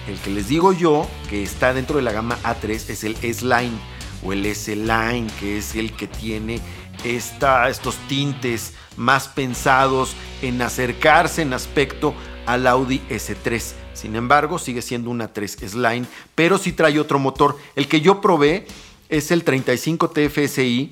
El 0.09 0.19
que 0.19 0.31
les 0.31 0.49
digo 0.49 0.73
yo, 0.73 1.09
que 1.28 1.42
está 1.42 1.75
dentro 1.75 1.97
de 1.97 2.02
la 2.02 2.12
gama 2.12 2.38
A3, 2.42 2.90
es 2.90 3.04
el 3.04 3.16
S-Line 3.23 3.76
o 4.25 4.33
el 4.33 4.47
S-Line, 4.47 5.28
que 5.38 5.59
es 5.59 5.75
el 5.75 5.92
que 5.92 6.07
tiene 6.07 6.61
esta, 7.04 7.69
estos 7.69 7.97
tintes 8.09 8.75
más 8.97 9.28
pensados 9.28 10.14
en 10.42 10.61
acercarse 10.62 11.42
en 11.42 11.52
aspecto 11.52 12.14
al 12.47 12.66
Audi 12.66 13.00
S3. 13.11 13.75
Sin 13.95 14.16
embargo, 14.16 14.59
sigue 14.59 14.83
siendo 14.83 15.11
una 15.11 15.33
3 15.33 15.59
Sline, 15.69 16.07
pero 16.35 16.59
sí 16.59 16.73
trae 16.73 16.99
otro 16.99 17.19
motor. 17.19 17.59
El 17.76 17.88
que 17.88 18.00
yo 18.00 18.21
probé 18.21 18.66
es 19.09 19.31
el 19.31 19.45
35 19.45 20.11
TFSI. 20.11 20.90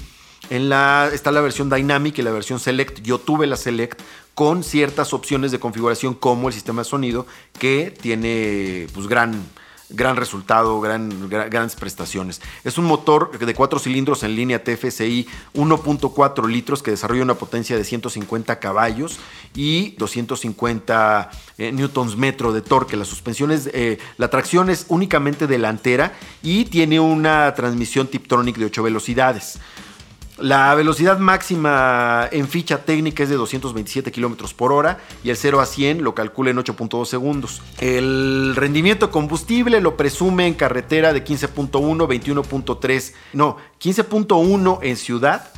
En 0.51 0.69
la, 0.69 1.09
está 1.13 1.31
la 1.31 1.41
versión 1.41 1.71
Dynamic 1.71 2.19
y 2.19 2.23
la 2.23 2.33
versión 2.33 2.59
Select. 2.59 3.03
Yo 3.03 3.19
tuve 3.19 3.47
la 3.47 3.57
Select 3.57 4.01
con 4.35 4.65
ciertas 4.65 5.13
opciones 5.13 5.53
de 5.53 5.61
configuración 5.61 6.15
como 6.15 6.49
el 6.49 6.55
sistema 6.55 6.83
de 6.83 6.89
sonido 6.89 7.27
que 7.59 7.95
tiene 8.01 8.89
pues 8.93 9.07
gran 9.07 9.45
gran 9.91 10.17
resultado, 10.17 10.81
gran, 10.81 11.29
grandes 11.29 11.75
prestaciones. 11.75 12.41
Es 12.65 12.79
un 12.79 12.85
motor 12.85 13.37
de 13.39 13.55
cuatro 13.55 13.79
cilindros 13.79 14.23
en 14.23 14.37
línea 14.37 14.63
TFSI 14.63 15.27
1.4 15.55 16.49
litros 16.49 16.83
que 16.83 16.93
desarrolla 16.93 17.23
una 17.23 17.35
potencia 17.35 17.77
de 17.77 17.85
150 17.85 18.59
caballos 18.61 19.19
y 19.55 19.97
250 19.99 21.31
eh, 21.59 21.73
newtons 21.73 22.17
metro 22.17 22.53
de 22.53 22.63
torque. 22.63 22.97
La 22.97 23.05
suspensión 23.05 23.51
es, 23.51 23.69
eh, 23.73 23.99
la 24.17 24.31
tracción 24.31 24.71
es 24.71 24.87
únicamente 24.89 25.47
delantera 25.47 26.13
y 26.43 26.67
tiene 26.67 27.01
una 27.01 27.53
transmisión 27.55 28.07
Tiptronic 28.07 28.57
de 28.57 28.67
8 28.67 28.83
velocidades. 28.85 29.59
La 30.41 30.75
velocidad 30.75 31.19
máxima 31.19 32.27
en 32.33 32.49
ficha 32.49 32.85
técnica 32.85 33.23
es 33.23 33.29
de 33.29 33.37
227 33.37 34.11
kilómetros 34.11 34.55
por 34.55 34.73
hora 34.73 34.99
y 35.23 35.29
el 35.29 35.37
0 35.37 35.61
a 35.61 35.67
100 35.67 36.03
lo 36.03 36.15
calcula 36.15 36.51
en 36.51 36.57
8.2 36.57 37.05
segundos. 37.05 37.61
El 37.79 38.55
rendimiento 38.57 39.11
combustible 39.11 39.83
lo 39.83 39.99
presume 39.99 40.47
en 40.47 40.55
carretera 40.55 41.13
de 41.13 41.23
15.1, 41.23 41.71
21.3, 41.71 43.13
no, 43.35 43.59
15.1 43.79 44.79
en 44.83 44.97
ciudad 44.97 45.51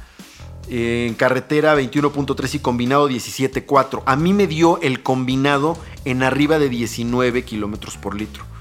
en 0.68 1.14
carretera 1.14 1.76
21.3 1.76 2.54
y 2.54 2.58
combinado 2.58 3.08
17.4. 3.08 4.02
A 4.04 4.16
mí 4.16 4.32
me 4.32 4.46
dio 4.46 4.80
el 4.80 5.02
combinado 5.02 5.76
en 6.04 6.22
arriba 6.22 6.58
de 6.58 6.68
19 6.68 7.44
kilómetros 7.44 7.96
por 7.96 8.14
litro. 8.14 8.51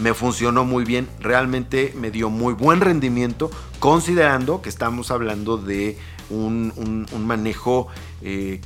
Me 0.00 0.14
funcionó 0.14 0.64
muy 0.64 0.84
bien, 0.84 1.08
realmente 1.20 1.92
me 1.96 2.10
dio 2.10 2.30
muy 2.30 2.54
buen 2.54 2.80
rendimiento, 2.80 3.50
considerando 3.78 4.62
que 4.62 4.68
estamos 4.70 5.10
hablando 5.10 5.58
de 5.58 5.98
un, 6.30 7.06
manejo 7.26 7.88
eh, 8.22 8.60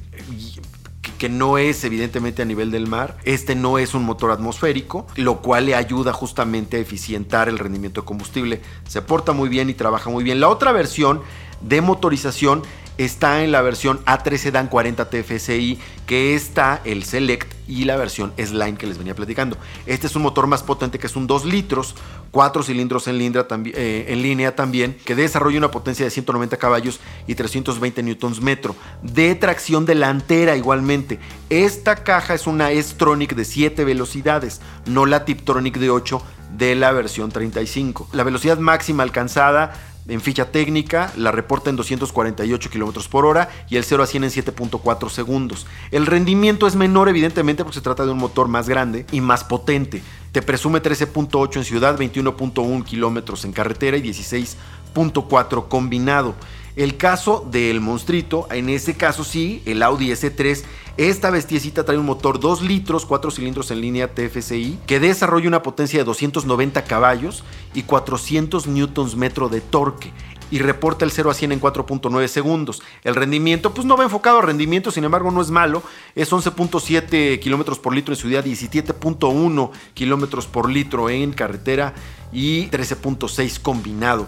que 1.18 1.28
no 1.28 1.58
es 1.58 1.84
evidentemente 1.84 2.42
a 2.42 2.44
nivel 2.44 2.70
del 2.70 2.86
mar. 2.86 3.16
Este 3.24 3.54
no 3.54 3.78
es 3.78 3.94
un 3.94 4.04
motor 4.04 4.30
atmosférico, 4.30 5.06
lo 5.16 5.42
cual 5.42 5.66
le 5.66 5.74
ayuda 5.74 6.12
justamente 6.12 6.76
a 6.76 6.80
eficientar 6.80 7.48
el 7.48 7.58
rendimiento 7.58 8.02
de 8.02 8.06
combustible. 8.06 8.60
Se 8.86 9.02
porta 9.02 9.32
muy 9.32 9.48
bien 9.48 9.68
y 9.70 9.74
trabaja 9.74 10.10
muy 10.10 10.22
bien. 10.22 10.40
La 10.40 10.48
otra 10.48 10.70
versión 10.72 11.20
de 11.60 11.80
motorización 11.80 12.62
está 12.98 13.42
en 13.42 13.52
la 13.52 13.62
versión 13.62 14.04
A13 14.04 14.50
Dan 14.50 14.68
40 14.68 15.10
TFSI, 15.10 15.78
que 16.06 16.34
está 16.34 16.80
el 16.84 17.04
Select 17.04 17.52
y 17.66 17.84
la 17.84 17.96
versión 17.96 18.32
Slime 18.36 18.76
que 18.76 18.86
les 18.86 18.98
venía 18.98 19.14
platicando. 19.14 19.56
Este 19.86 20.06
es 20.06 20.16
un 20.16 20.22
motor 20.22 20.46
más 20.46 20.62
potente 20.62 20.98
que 20.98 21.06
es 21.06 21.16
un 21.16 21.26
2 21.26 21.44
litros, 21.46 21.94
4 22.30 22.62
cilindros 22.62 23.08
en 23.08 23.18
línea, 23.18 23.46
eh, 23.50 24.06
en 24.08 24.22
línea 24.22 24.54
también, 24.54 24.96
que 25.04 25.14
desarrolla 25.14 25.58
una 25.58 25.70
potencia 25.70 26.04
de 26.04 26.10
190 26.10 26.56
caballos 26.56 27.00
y 27.26 27.34
320 27.34 28.02
newtons 28.02 28.40
metro, 28.40 28.76
de 29.02 29.34
tracción 29.34 29.86
delantera 29.86 30.56
igualmente. 30.56 31.18
Esta 31.50 32.04
caja 32.04 32.34
es 32.34 32.46
una 32.46 32.70
S-Tronic 32.70 33.34
de 33.34 33.44
7 33.44 33.84
velocidades, 33.84 34.60
no 34.86 35.06
la 35.06 35.24
Tiptronic 35.24 35.78
de 35.78 35.90
8 35.90 36.22
de 36.56 36.74
la 36.74 36.92
versión 36.92 37.30
35. 37.30 38.08
La 38.12 38.22
velocidad 38.22 38.58
máxima 38.58 39.02
alcanzada 39.02 39.93
en 40.06 40.20
ficha 40.20 40.50
técnica, 40.50 41.12
la 41.16 41.32
reporta 41.32 41.70
en 41.70 41.76
248 41.76 42.70
km 42.70 43.08
por 43.08 43.24
hora 43.24 43.48
y 43.70 43.76
el 43.76 43.84
0 43.84 44.02
a 44.02 44.06
100 44.06 44.24
en 44.24 44.30
7.4 44.30 45.08
segundos. 45.08 45.66
El 45.90 46.06
rendimiento 46.06 46.66
es 46.66 46.76
menor 46.76 47.08
evidentemente 47.08 47.64
porque 47.64 47.76
se 47.76 47.82
trata 47.82 48.04
de 48.04 48.12
un 48.12 48.18
motor 48.18 48.48
más 48.48 48.68
grande 48.68 49.06
y 49.12 49.20
más 49.20 49.44
potente. 49.44 50.02
Te 50.32 50.42
presume 50.42 50.82
13.8 50.82 51.56
en 51.56 51.64
ciudad, 51.64 51.98
21.1 51.98 52.84
kilómetros 52.84 53.44
en 53.44 53.52
carretera 53.52 53.96
y 53.96 54.02
16.4 54.02 55.68
combinado. 55.68 56.34
El 56.76 56.96
caso 56.96 57.46
del 57.48 57.80
monstruito, 57.80 58.48
en 58.50 58.68
ese 58.68 58.96
caso 58.96 59.22
sí, 59.22 59.62
el 59.64 59.82
Audi 59.82 60.08
S3, 60.08 60.64
esta 60.96 61.30
bestiecita 61.30 61.84
trae 61.84 61.98
un 61.98 62.06
motor 62.06 62.40
2 62.40 62.62
litros, 62.62 63.06
4 63.06 63.30
cilindros 63.30 63.70
en 63.70 63.80
línea 63.80 64.12
TFSI, 64.12 64.78
que 64.86 64.98
desarrolla 64.98 65.46
una 65.46 65.62
potencia 65.62 66.00
de 66.00 66.04
290 66.04 66.82
caballos 66.84 67.44
y 67.74 67.82
400 67.82 68.66
newtons 68.66 69.14
metro 69.14 69.48
de 69.48 69.60
torque 69.60 70.12
y 70.50 70.58
reporta 70.58 71.04
el 71.04 71.10
0 71.10 71.30
a 71.30 71.34
100 71.34 71.52
en 71.52 71.60
4.9 71.60 72.28
segundos. 72.28 72.82
El 73.02 73.14
rendimiento, 73.14 73.72
pues 73.74 73.86
no 73.86 73.96
va 73.96 74.04
enfocado 74.04 74.38
a 74.38 74.42
rendimiento, 74.42 74.90
sin 74.90 75.04
embargo 75.04 75.30
no 75.30 75.40
es 75.40 75.50
malo. 75.50 75.82
Es 76.14 76.32
11.7 76.32 77.40
kilómetros 77.40 77.78
por 77.78 77.94
litro 77.94 78.14
en 78.14 78.20
ciudad, 78.20 78.44
17.1 78.44 79.70
kilómetros 79.94 80.46
por 80.46 80.70
litro 80.70 81.10
en 81.10 81.32
carretera 81.32 81.94
y 82.32 82.68
13.6 82.68 83.60
combinado. 83.60 84.26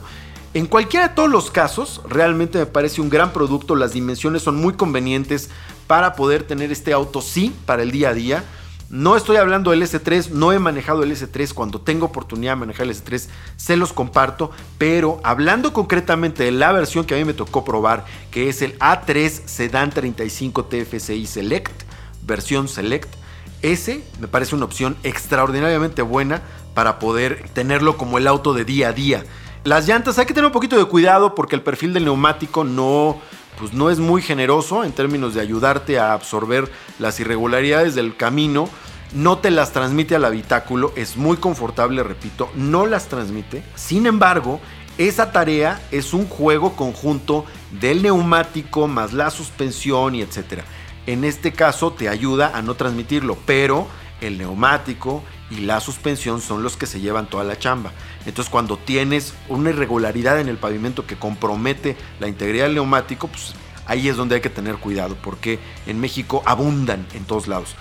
En 0.56 0.64
cualquiera 0.64 1.08
de 1.08 1.14
todos 1.14 1.28
los 1.28 1.50
casos, 1.50 2.00
realmente 2.08 2.56
me 2.56 2.64
parece 2.64 3.02
un 3.02 3.10
gran 3.10 3.34
producto. 3.34 3.76
Las 3.76 3.92
dimensiones 3.92 4.40
son 4.40 4.56
muy 4.56 4.72
convenientes 4.72 5.50
para 5.86 6.14
poder 6.14 6.44
tener 6.44 6.72
este 6.72 6.94
auto, 6.94 7.20
sí, 7.20 7.54
para 7.66 7.82
el 7.82 7.90
día 7.90 8.08
a 8.08 8.14
día. 8.14 8.42
No 8.88 9.16
estoy 9.16 9.36
hablando 9.36 9.72
del 9.72 9.82
S3, 9.82 10.30
no 10.30 10.52
he 10.52 10.58
manejado 10.58 11.02
el 11.02 11.12
S3. 11.12 11.52
Cuando 11.52 11.82
tengo 11.82 12.06
oportunidad 12.06 12.52
de 12.52 12.60
manejar 12.60 12.86
el 12.86 12.94
S3, 12.94 13.28
se 13.58 13.76
los 13.76 13.92
comparto. 13.92 14.50
Pero 14.78 15.20
hablando 15.24 15.74
concretamente 15.74 16.44
de 16.44 16.52
la 16.52 16.72
versión 16.72 17.04
que 17.04 17.14
a 17.14 17.18
mí 17.18 17.26
me 17.26 17.35
tocó 17.35 17.62
probar, 17.62 18.07
que 18.31 18.48
es 18.48 18.62
el 18.62 18.78
A3 18.78 19.28
Sedan 19.28 19.90
35 19.90 20.64
TFSI 20.64 21.26
Select, 21.26 21.83
versión 22.22 22.66
Select, 22.68 23.14
ese 23.61 24.02
me 24.20 24.26
parece 24.26 24.54
una 24.54 24.64
opción 24.64 24.96
extraordinariamente 25.02 26.00
buena 26.00 26.40
para 26.72 26.98
poder 26.98 27.50
tenerlo 27.52 27.98
como 27.98 28.16
el 28.16 28.26
auto 28.26 28.54
de 28.54 28.64
día 28.64 28.88
a 28.88 28.92
día. 28.94 29.22
Las 29.66 29.88
llantas 29.88 30.16
hay 30.16 30.26
que 30.26 30.33
tener 30.33 30.46
un 30.46 30.52
poquito 30.52 30.79
de 30.79 30.85
cuidado 30.85 31.35
porque 31.35 31.57
el 31.57 31.61
perfil 31.61 31.92
del 31.92 32.05
neumático 32.05 32.62
no, 32.62 33.20
pues 33.59 33.72
no 33.72 33.90
es 33.90 33.98
muy 33.98 34.22
generoso 34.22 34.85
en 34.85 34.92
términos 34.92 35.35
de 35.35 35.40
ayudarte 35.40 35.98
a 35.98 36.12
absorber 36.12 36.70
las 37.00 37.18
irregularidades 37.18 37.96
del 37.96 38.16
camino. 38.16 38.68
No 39.12 39.38
te 39.38 39.50
las 39.50 39.72
transmite 39.72 40.14
al 40.14 40.24
habitáculo, 40.24 40.92
es 40.94 41.16
muy 41.16 41.38
confortable, 41.38 42.05
repito, 42.05 42.48
no 42.55 42.87
las 42.87 43.09
transmite. 43.09 43.64
Sin 43.74 44.07
embargo, 44.07 44.61
esa 44.98 45.33
tarea 45.33 45.83
es 45.90 46.14
un 46.14 46.29
juego 46.29 46.76
conjunto 46.76 47.44
del 47.81 48.05
neumático 48.05 48.87
más 48.87 49.12
la 49.12 49.31
suspensión 49.31 50.14
y 50.14 50.22
etcétera. 50.22 50.62
En 51.07 51.24
este 51.24 51.50
caso 51.50 51.90
te 51.92 52.09
ayuda 52.09 52.52
a 52.55 52.62
no 52.62 52.76
transmitirlo, 52.76 53.37
pero 53.44 53.88
el 54.20 54.38
neumático 54.38 55.24
y 55.50 55.61
la 55.61 55.80
suspensión 55.80 56.40
son 56.40 56.62
los 56.62 56.76
que 56.76 56.87
se 56.87 57.00
llevan 57.00 57.28
toda 57.28 57.44
la 57.44 57.59
chamba. 57.59 57.92
Entonces 58.24 58.50
cuando 58.50 58.76
tienes 58.76 59.35
una 59.48 59.70
irregularidad 59.70 60.40
en 60.40 60.48
el 60.48 60.56
pavimento 60.56 61.06
que 61.06 61.16
compromete 61.16 61.96
la 62.20 62.28
integridad 62.28 62.64
del 62.64 62.74
neumático, 62.74 63.28
pues 63.28 63.54
ahí 63.87 64.09
es 64.09 64.16
donde 64.16 64.37
hay 64.37 64.40
que 64.40 64.50
tener 64.50 64.76
cuidado, 64.76 65.16
porque 65.22 65.59
en 65.87 66.00
México 66.00 66.42
abundan 66.44 67.06
en 67.14 67.24
todos 67.24 67.46
lados. 67.48 67.74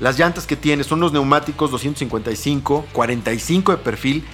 Las 0.00 0.18
llantas 0.18 0.46
que 0.46 0.56
tiene 0.56 0.84
son 0.84 1.00
los 1.00 1.12
neumáticos 1.12 1.70
255, 1.70 2.86
45 2.92 3.72
de 3.72 3.78
perfil, 3.78 4.24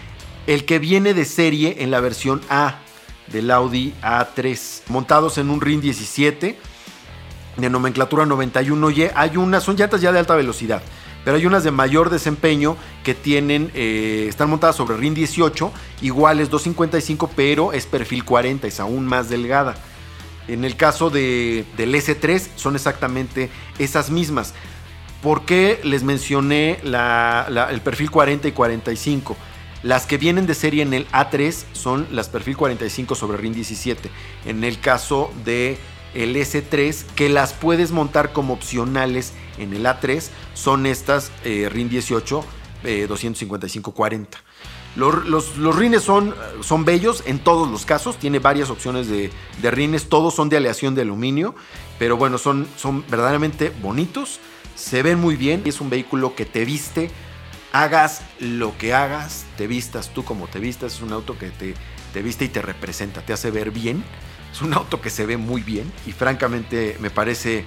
el 0.47 0.65
que 0.65 0.79
viene 0.79 1.13
de 1.13 1.25
serie 1.25 1.77
en 1.81 1.91
la 1.91 2.01
versión 2.01 2.41
A 2.49 2.79
del 3.27 3.51
Audi 3.51 3.93
A3, 4.01 4.83
montados 4.89 5.37
en 5.37 5.51
un 5.51 5.61
RIN 5.61 5.83
17 5.83 6.59
de 7.57 7.71
nomenclatura 7.71 8.25
91Y. 8.25 9.13
Hay 9.15 9.37
unas, 9.37 9.65
son 9.65 9.77
llantas 9.77 10.01
ya 10.01 10.11
de 10.13 10.21
alta 10.21 10.37
velocidad 10.37 10.81
pero 11.25 11.37
hay 11.37 11.47
unas 11.47 11.65
de 11.65 11.71
mayor 11.71 12.11
desempeño 12.11 12.77
que 13.05 13.15
tienen, 13.15 13.71
eh, 13.75 14.27
están 14.29 14.51
montadas 14.51 14.77
sobre 14.77 14.97
RIN 14.97 15.15
18, 15.15 15.73
igual 16.03 16.41
es 16.41 16.51
255, 16.51 17.31
pero 17.35 17.73
es 17.73 17.87
perfil 17.87 18.25
40, 18.25 18.67
es 18.67 18.81
aún 18.81 19.07
más 19.07 19.29
delgada. 19.29 19.77
En 20.47 20.65
el 20.65 20.77
caso 20.77 21.11
de, 21.11 21.65
del 21.77 21.95
S3 21.95 22.49
son 22.57 22.75
exactamente 22.75 23.51
esas 23.79 24.11
mismas. 24.11 24.55
¿Por 25.23 25.45
qué 25.45 25.81
les 25.83 26.05
mencioné 26.05 26.79
el 26.83 27.81
perfil 27.83 28.11
40 28.11 28.49
y 28.49 28.53
45? 28.53 29.37
Las 29.83 30.07
que 30.07 30.17
vienen 30.17 30.47
de 30.47 30.55
serie 30.55 30.83
en 30.83 30.95
el 30.95 31.09
A3 31.11 31.65
son 31.73 32.07
las 32.11 32.29
perfil 32.29 32.57
45 32.57 33.15
sobre 33.15 33.39
RIN 33.39 33.53
17. 33.53 34.11
En 34.47 34.65
el 34.65 34.81
caso 34.81 35.31
de 35.45 35.79
el 36.15 36.35
S3, 36.37 37.05
que 37.15 37.29
las 37.29 37.53
puedes 37.53 37.91
montar 37.91 38.33
como 38.33 38.55
opcionales 38.55 39.35
en 39.59 39.73
el 39.73 39.85
A3, 39.85 40.29
son 40.55 40.87
estas 40.87 41.31
eh, 41.45 41.69
RIN 41.71 41.89
18 41.89 42.45
255-40. 42.85 44.27
Los, 44.97 45.57
los, 45.57 45.77
rines 45.77 46.03
son, 46.03 46.35
son, 46.61 46.85
bellos 46.85 47.23
en 47.27 47.39
todos 47.39 47.69
los 47.69 47.85
casos, 47.85 48.17
tiene 48.19 48.39
varias 48.39 48.71
opciones 48.71 49.09
de, 49.09 49.31
rines, 49.63 50.09
todos 50.09 50.35
son 50.35 50.49
de 50.49 50.57
aleación 50.57 50.95
de 50.95 51.03
aluminio, 51.03 51.55
pero 51.99 52.17
bueno, 52.17 52.39
son, 52.39 52.67
son 52.77 53.05
verdaderamente 53.09 53.73
bonitos, 53.83 54.41
se 54.75 55.03
ven 55.03 55.21
muy 55.21 55.37
bien 55.37 55.63
y 55.65 55.69
es 55.69 55.81
un 55.81 55.91
vehículo 55.91 56.35
que 56.35 56.47
te 56.47 56.65
viste, 56.65 57.11
hagas 57.73 58.23
lo 58.41 58.77
que 58.79 58.95
hagas, 58.95 59.45
te 59.57 59.67
vistas 59.67 60.11
tú 60.15 60.25
como 60.25 60.49
te 60.49 60.59
vistas, 60.59 60.95
es 60.95 61.03
un 61.03 61.13
auto 61.13 61.39
que 61.39 61.51
te, 61.51 61.75
te 62.13 62.23
viste 62.23 62.47
y 62.47 62.49
te 62.49 62.63
representa, 62.63 63.21
te 63.23 63.33
hace 63.33 63.51
ver 63.51 63.71
bien 63.71 64.03
es 64.53 64.63
un 64.63 64.75
auto 64.75 65.01
que 65.01 65.11
se 65.11 65.27
ve 65.27 65.37
muy 65.37 65.63
bien 65.63 65.93
y 66.07 66.13
francamente 66.13 66.97
me 67.01 67.11
parece 67.11 67.65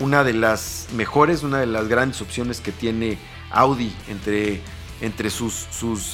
una 0.00 0.24
de 0.24 0.32
las 0.32 0.88
mejores, 0.94 1.42
una 1.42 1.58
de 1.58 1.66
las 1.66 1.88
grandes 1.88 2.20
opciones 2.20 2.60
que 2.60 2.72
tiene 2.72 3.18
Audi 3.50 3.92
entre, 4.08 4.60
entre 5.00 5.30
sus, 5.30 5.66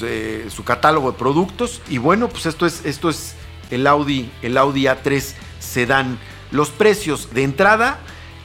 eh, 0.03 0.47
su 0.49 0.65
catálogo 0.65 1.13
de 1.13 1.19
productos. 1.19 1.83
Y 1.89 1.99
bueno, 1.99 2.29
pues 2.29 2.47
esto 2.47 2.67
es, 2.67 2.85
esto 2.85 3.11
es 3.11 3.35
el, 3.71 3.87
Audi, 3.87 4.31
el 4.43 4.57
Audi 4.57 4.85
A3 4.85 5.35
Sedan. 5.59 6.19
Los 6.51 6.71
precios 6.71 7.35
de 7.35 7.43
entrada 7.43 7.99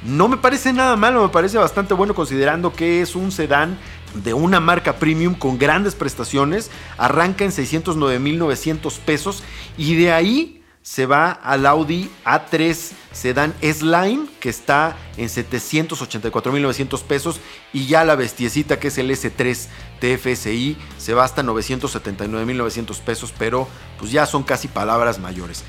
no 0.04 0.28
me 0.28 0.38
parece 0.38 0.74
nada 0.74 0.96
malo, 0.96 1.22
me 1.22 1.30
parece 1.30 1.58
bastante 1.58 1.94
bueno 1.94 2.16
considerando 2.16 2.74
que 2.74 3.02
es 3.02 3.16
un 3.16 3.32
sedán 3.32 3.78
de 4.14 4.34
una 4.34 4.60
marca 4.60 4.96
premium 4.96 5.36
con 5.36 5.60
grandes 5.60 5.96
prestaciones. 5.96 6.72
Arranca 6.98 7.46
en 7.46 7.52
609.900 7.52 8.98
pesos 9.00 9.44
y 9.78 9.96
de 9.96 10.12
ahí 10.12 10.59
se 10.90 11.06
va 11.06 11.32
al 11.32 11.68
Audi 11.68 12.10
A3 12.26 12.94
Sedan 13.12 13.54
S-Line, 13.62 14.26
que 14.40 14.50
está 14.50 14.98
en 15.18 15.30
784.900 15.30 17.04
pesos, 17.04 17.40
y 17.72 17.86
ya 17.86 18.04
la 18.04 18.16
bestiecita 18.16 18.80
que 18.80 18.88
es 18.88 18.98
el 18.98 19.12
S3 19.12 19.68
TFSI 20.00 20.78
se 20.98 21.14
va 21.14 21.26
hasta 21.26 21.44
979.900 21.44 23.00
pesos, 23.02 23.32
pero 23.38 23.68
pues 24.00 24.12
ya 24.12 24.26
son 24.26 24.42
casi 24.42 24.68
palabras 24.68 25.20
mayores. 25.20 25.64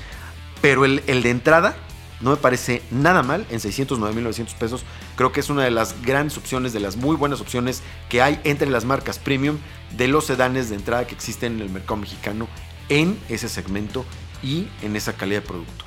Pero 0.59 0.85
el, 0.85 1.03
el 1.05 1.21
de 1.21 1.29
entrada 1.29 1.75
no 2.19 2.31
me 2.31 2.37
parece 2.37 2.81
nada 2.89 3.21
mal 3.21 3.45
en 3.51 3.59
609.900 3.59 4.55
pesos. 4.55 4.83
Creo 5.17 5.31
que 5.31 5.41
es 5.41 5.51
una 5.51 5.63
de 5.63 5.71
las 5.71 6.01
grandes 6.01 6.35
opciones, 6.39 6.73
de 6.73 6.79
las 6.79 6.95
muy 6.95 7.15
buenas 7.15 7.41
opciones 7.41 7.83
que 8.09 8.23
hay 8.23 8.41
entre 8.43 8.71
las 8.71 8.85
marcas 8.85 9.19
premium 9.19 9.59
de 9.95 10.07
los 10.07 10.25
sedanes 10.25 10.69
de 10.69 10.77
entrada 10.77 11.05
que 11.05 11.13
existen 11.13 11.57
en 11.57 11.61
el 11.61 11.69
mercado 11.69 11.97
mexicano 11.97 12.47
en 12.89 13.19
ese 13.29 13.49
segmento 13.49 14.03
y 14.43 14.67
en 14.81 14.95
esa 14.95 15.13
calidad 15.13 15.41
de 15.41 15.47
producto. 15.47 15.85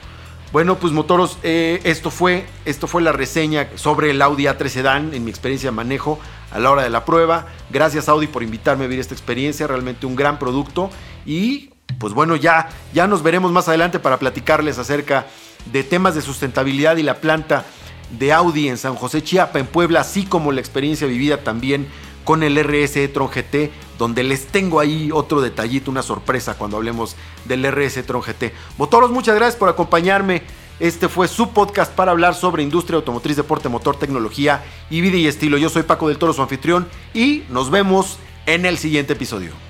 Bueno, 0.53 0.79
pues 0.79 0.93
motoros, 0.93 1.38
eh, 1.43 1.81
esto, 1.83 2.11
fue, 2.11 2.47
esto 2.64 2.87
fue 2.87 3.03
la 3.03 3.11
reseña 3.11 3.69
sobre 3.75 4.11
el 4.11 4.23
Audi 4.23 4.45
A3 4.45 4.69
Sedan 4.69 5.12
en 5.12 5.25
mi 5.25 5.31
experiencia 5.31 5.71
de 5.71 5.77
manejo 5.77 6.21
a 6.53 6.61
la 6.61 6.71
hora 6.71 6.85
de 6.85 6.90
la 6.90 7.05
prueba. 7.05 7.47
Gracias 7.71 8.09
Audi 8.09 8.29
por 8.29 8.45
invitarme 8.45 8.85
a 8.85 8.87
vivir 8.87 9.01
esta 9.01 9.14
experiencia, 9.14 9.67
realmente 9.67 10.07
un 10.07 10.14
gran 10.14 10.38
producto. 10.38 10.90
Y 11.27 11.71
pues 11.99 12.14
bueno, 12.14 12.37
ya, 12.37 12.69
ya 12.93 13.09
nos 13.09 13.25
veremos 13.25 13.51
más 13.51 13.67
adelante 13.67 13.99
para 13.99 14.19
platicarles 14.19 14.79
acerca 14.79 15.27
de 15.73 15.83
temas 15.83 16.14
de 16.14 16.23
sustentabilidad 16.23 16.99
y 16.99 17.03
la 17.03 17.17
planta 17.17 17.64
de 18.11 18.33
Audi 18.33 18.69
en 18.69 18.79
San 18.79 18.95
José 18.95 19.23
Chiapa, 19.23 19.59
en 19.59 19.67
Puebla, 19.67 20.01
así 20.01 20.25
como 20.25 20.53
la 20.53 20.61
experiencia 20.61 21.07
vivida 21.07 21.38
también 21.38 21.88
con 22.23 22.43
el 22.43 22.57
RS 22.62 22.97
e-tron 22.97 23.29
GT, 23.29 23.71
donde 23.98 24.22
les 24.22 24.46
tengo 24.46 24.80
ahí 24.80 25.11
otro 25.12 25.40
detallito, 25.40 25.90
una 25.90 26.02
sorpresa 26.02 26.57
cuando 26.57 26.76
hablemos 26.76 27.16
del 27.44 27.64
RS 27.64 27.98
e-tron 27.98 28.22
GT. 28.22 28.52
Motoros, 28.78 29.11
muchas 29.11 29.35
gracias 29.35 29.57
por 29.57 29.68
acompañarme. 29.68 30.42
Este 30.80 31.09
fue 31.09 31.28
su 31.28 31.50
podcast 31.50 31.92
para 31.92 32.11
hablar 32.11 32.35
sobre 32.35 32.62
industria 32.62 32.96
automotriz, 32.96 33.37
deporte, 33.37 33.68
motor, 33.68 33.96
tecnología 33.96 34.64
y 34.90 35.00
vida 35.00 35.16
y 35.16 35.26
estilo. 35.26 35.57
Yo 35.57 35.68
soy 35.68 35.85
Paco 35.85 36.09
del 36.09 36.18
Toro, 36.18 36.33
su 36.33 36.42
anfitrión, 36.42 36.88
y 37.14 37.44
nos 37.48 37.70
vemos 37.70 38.18
en 38.46 38.66
el 38.66 38.76
siguiente 38.78 39.12
episodio. 39.12 39.63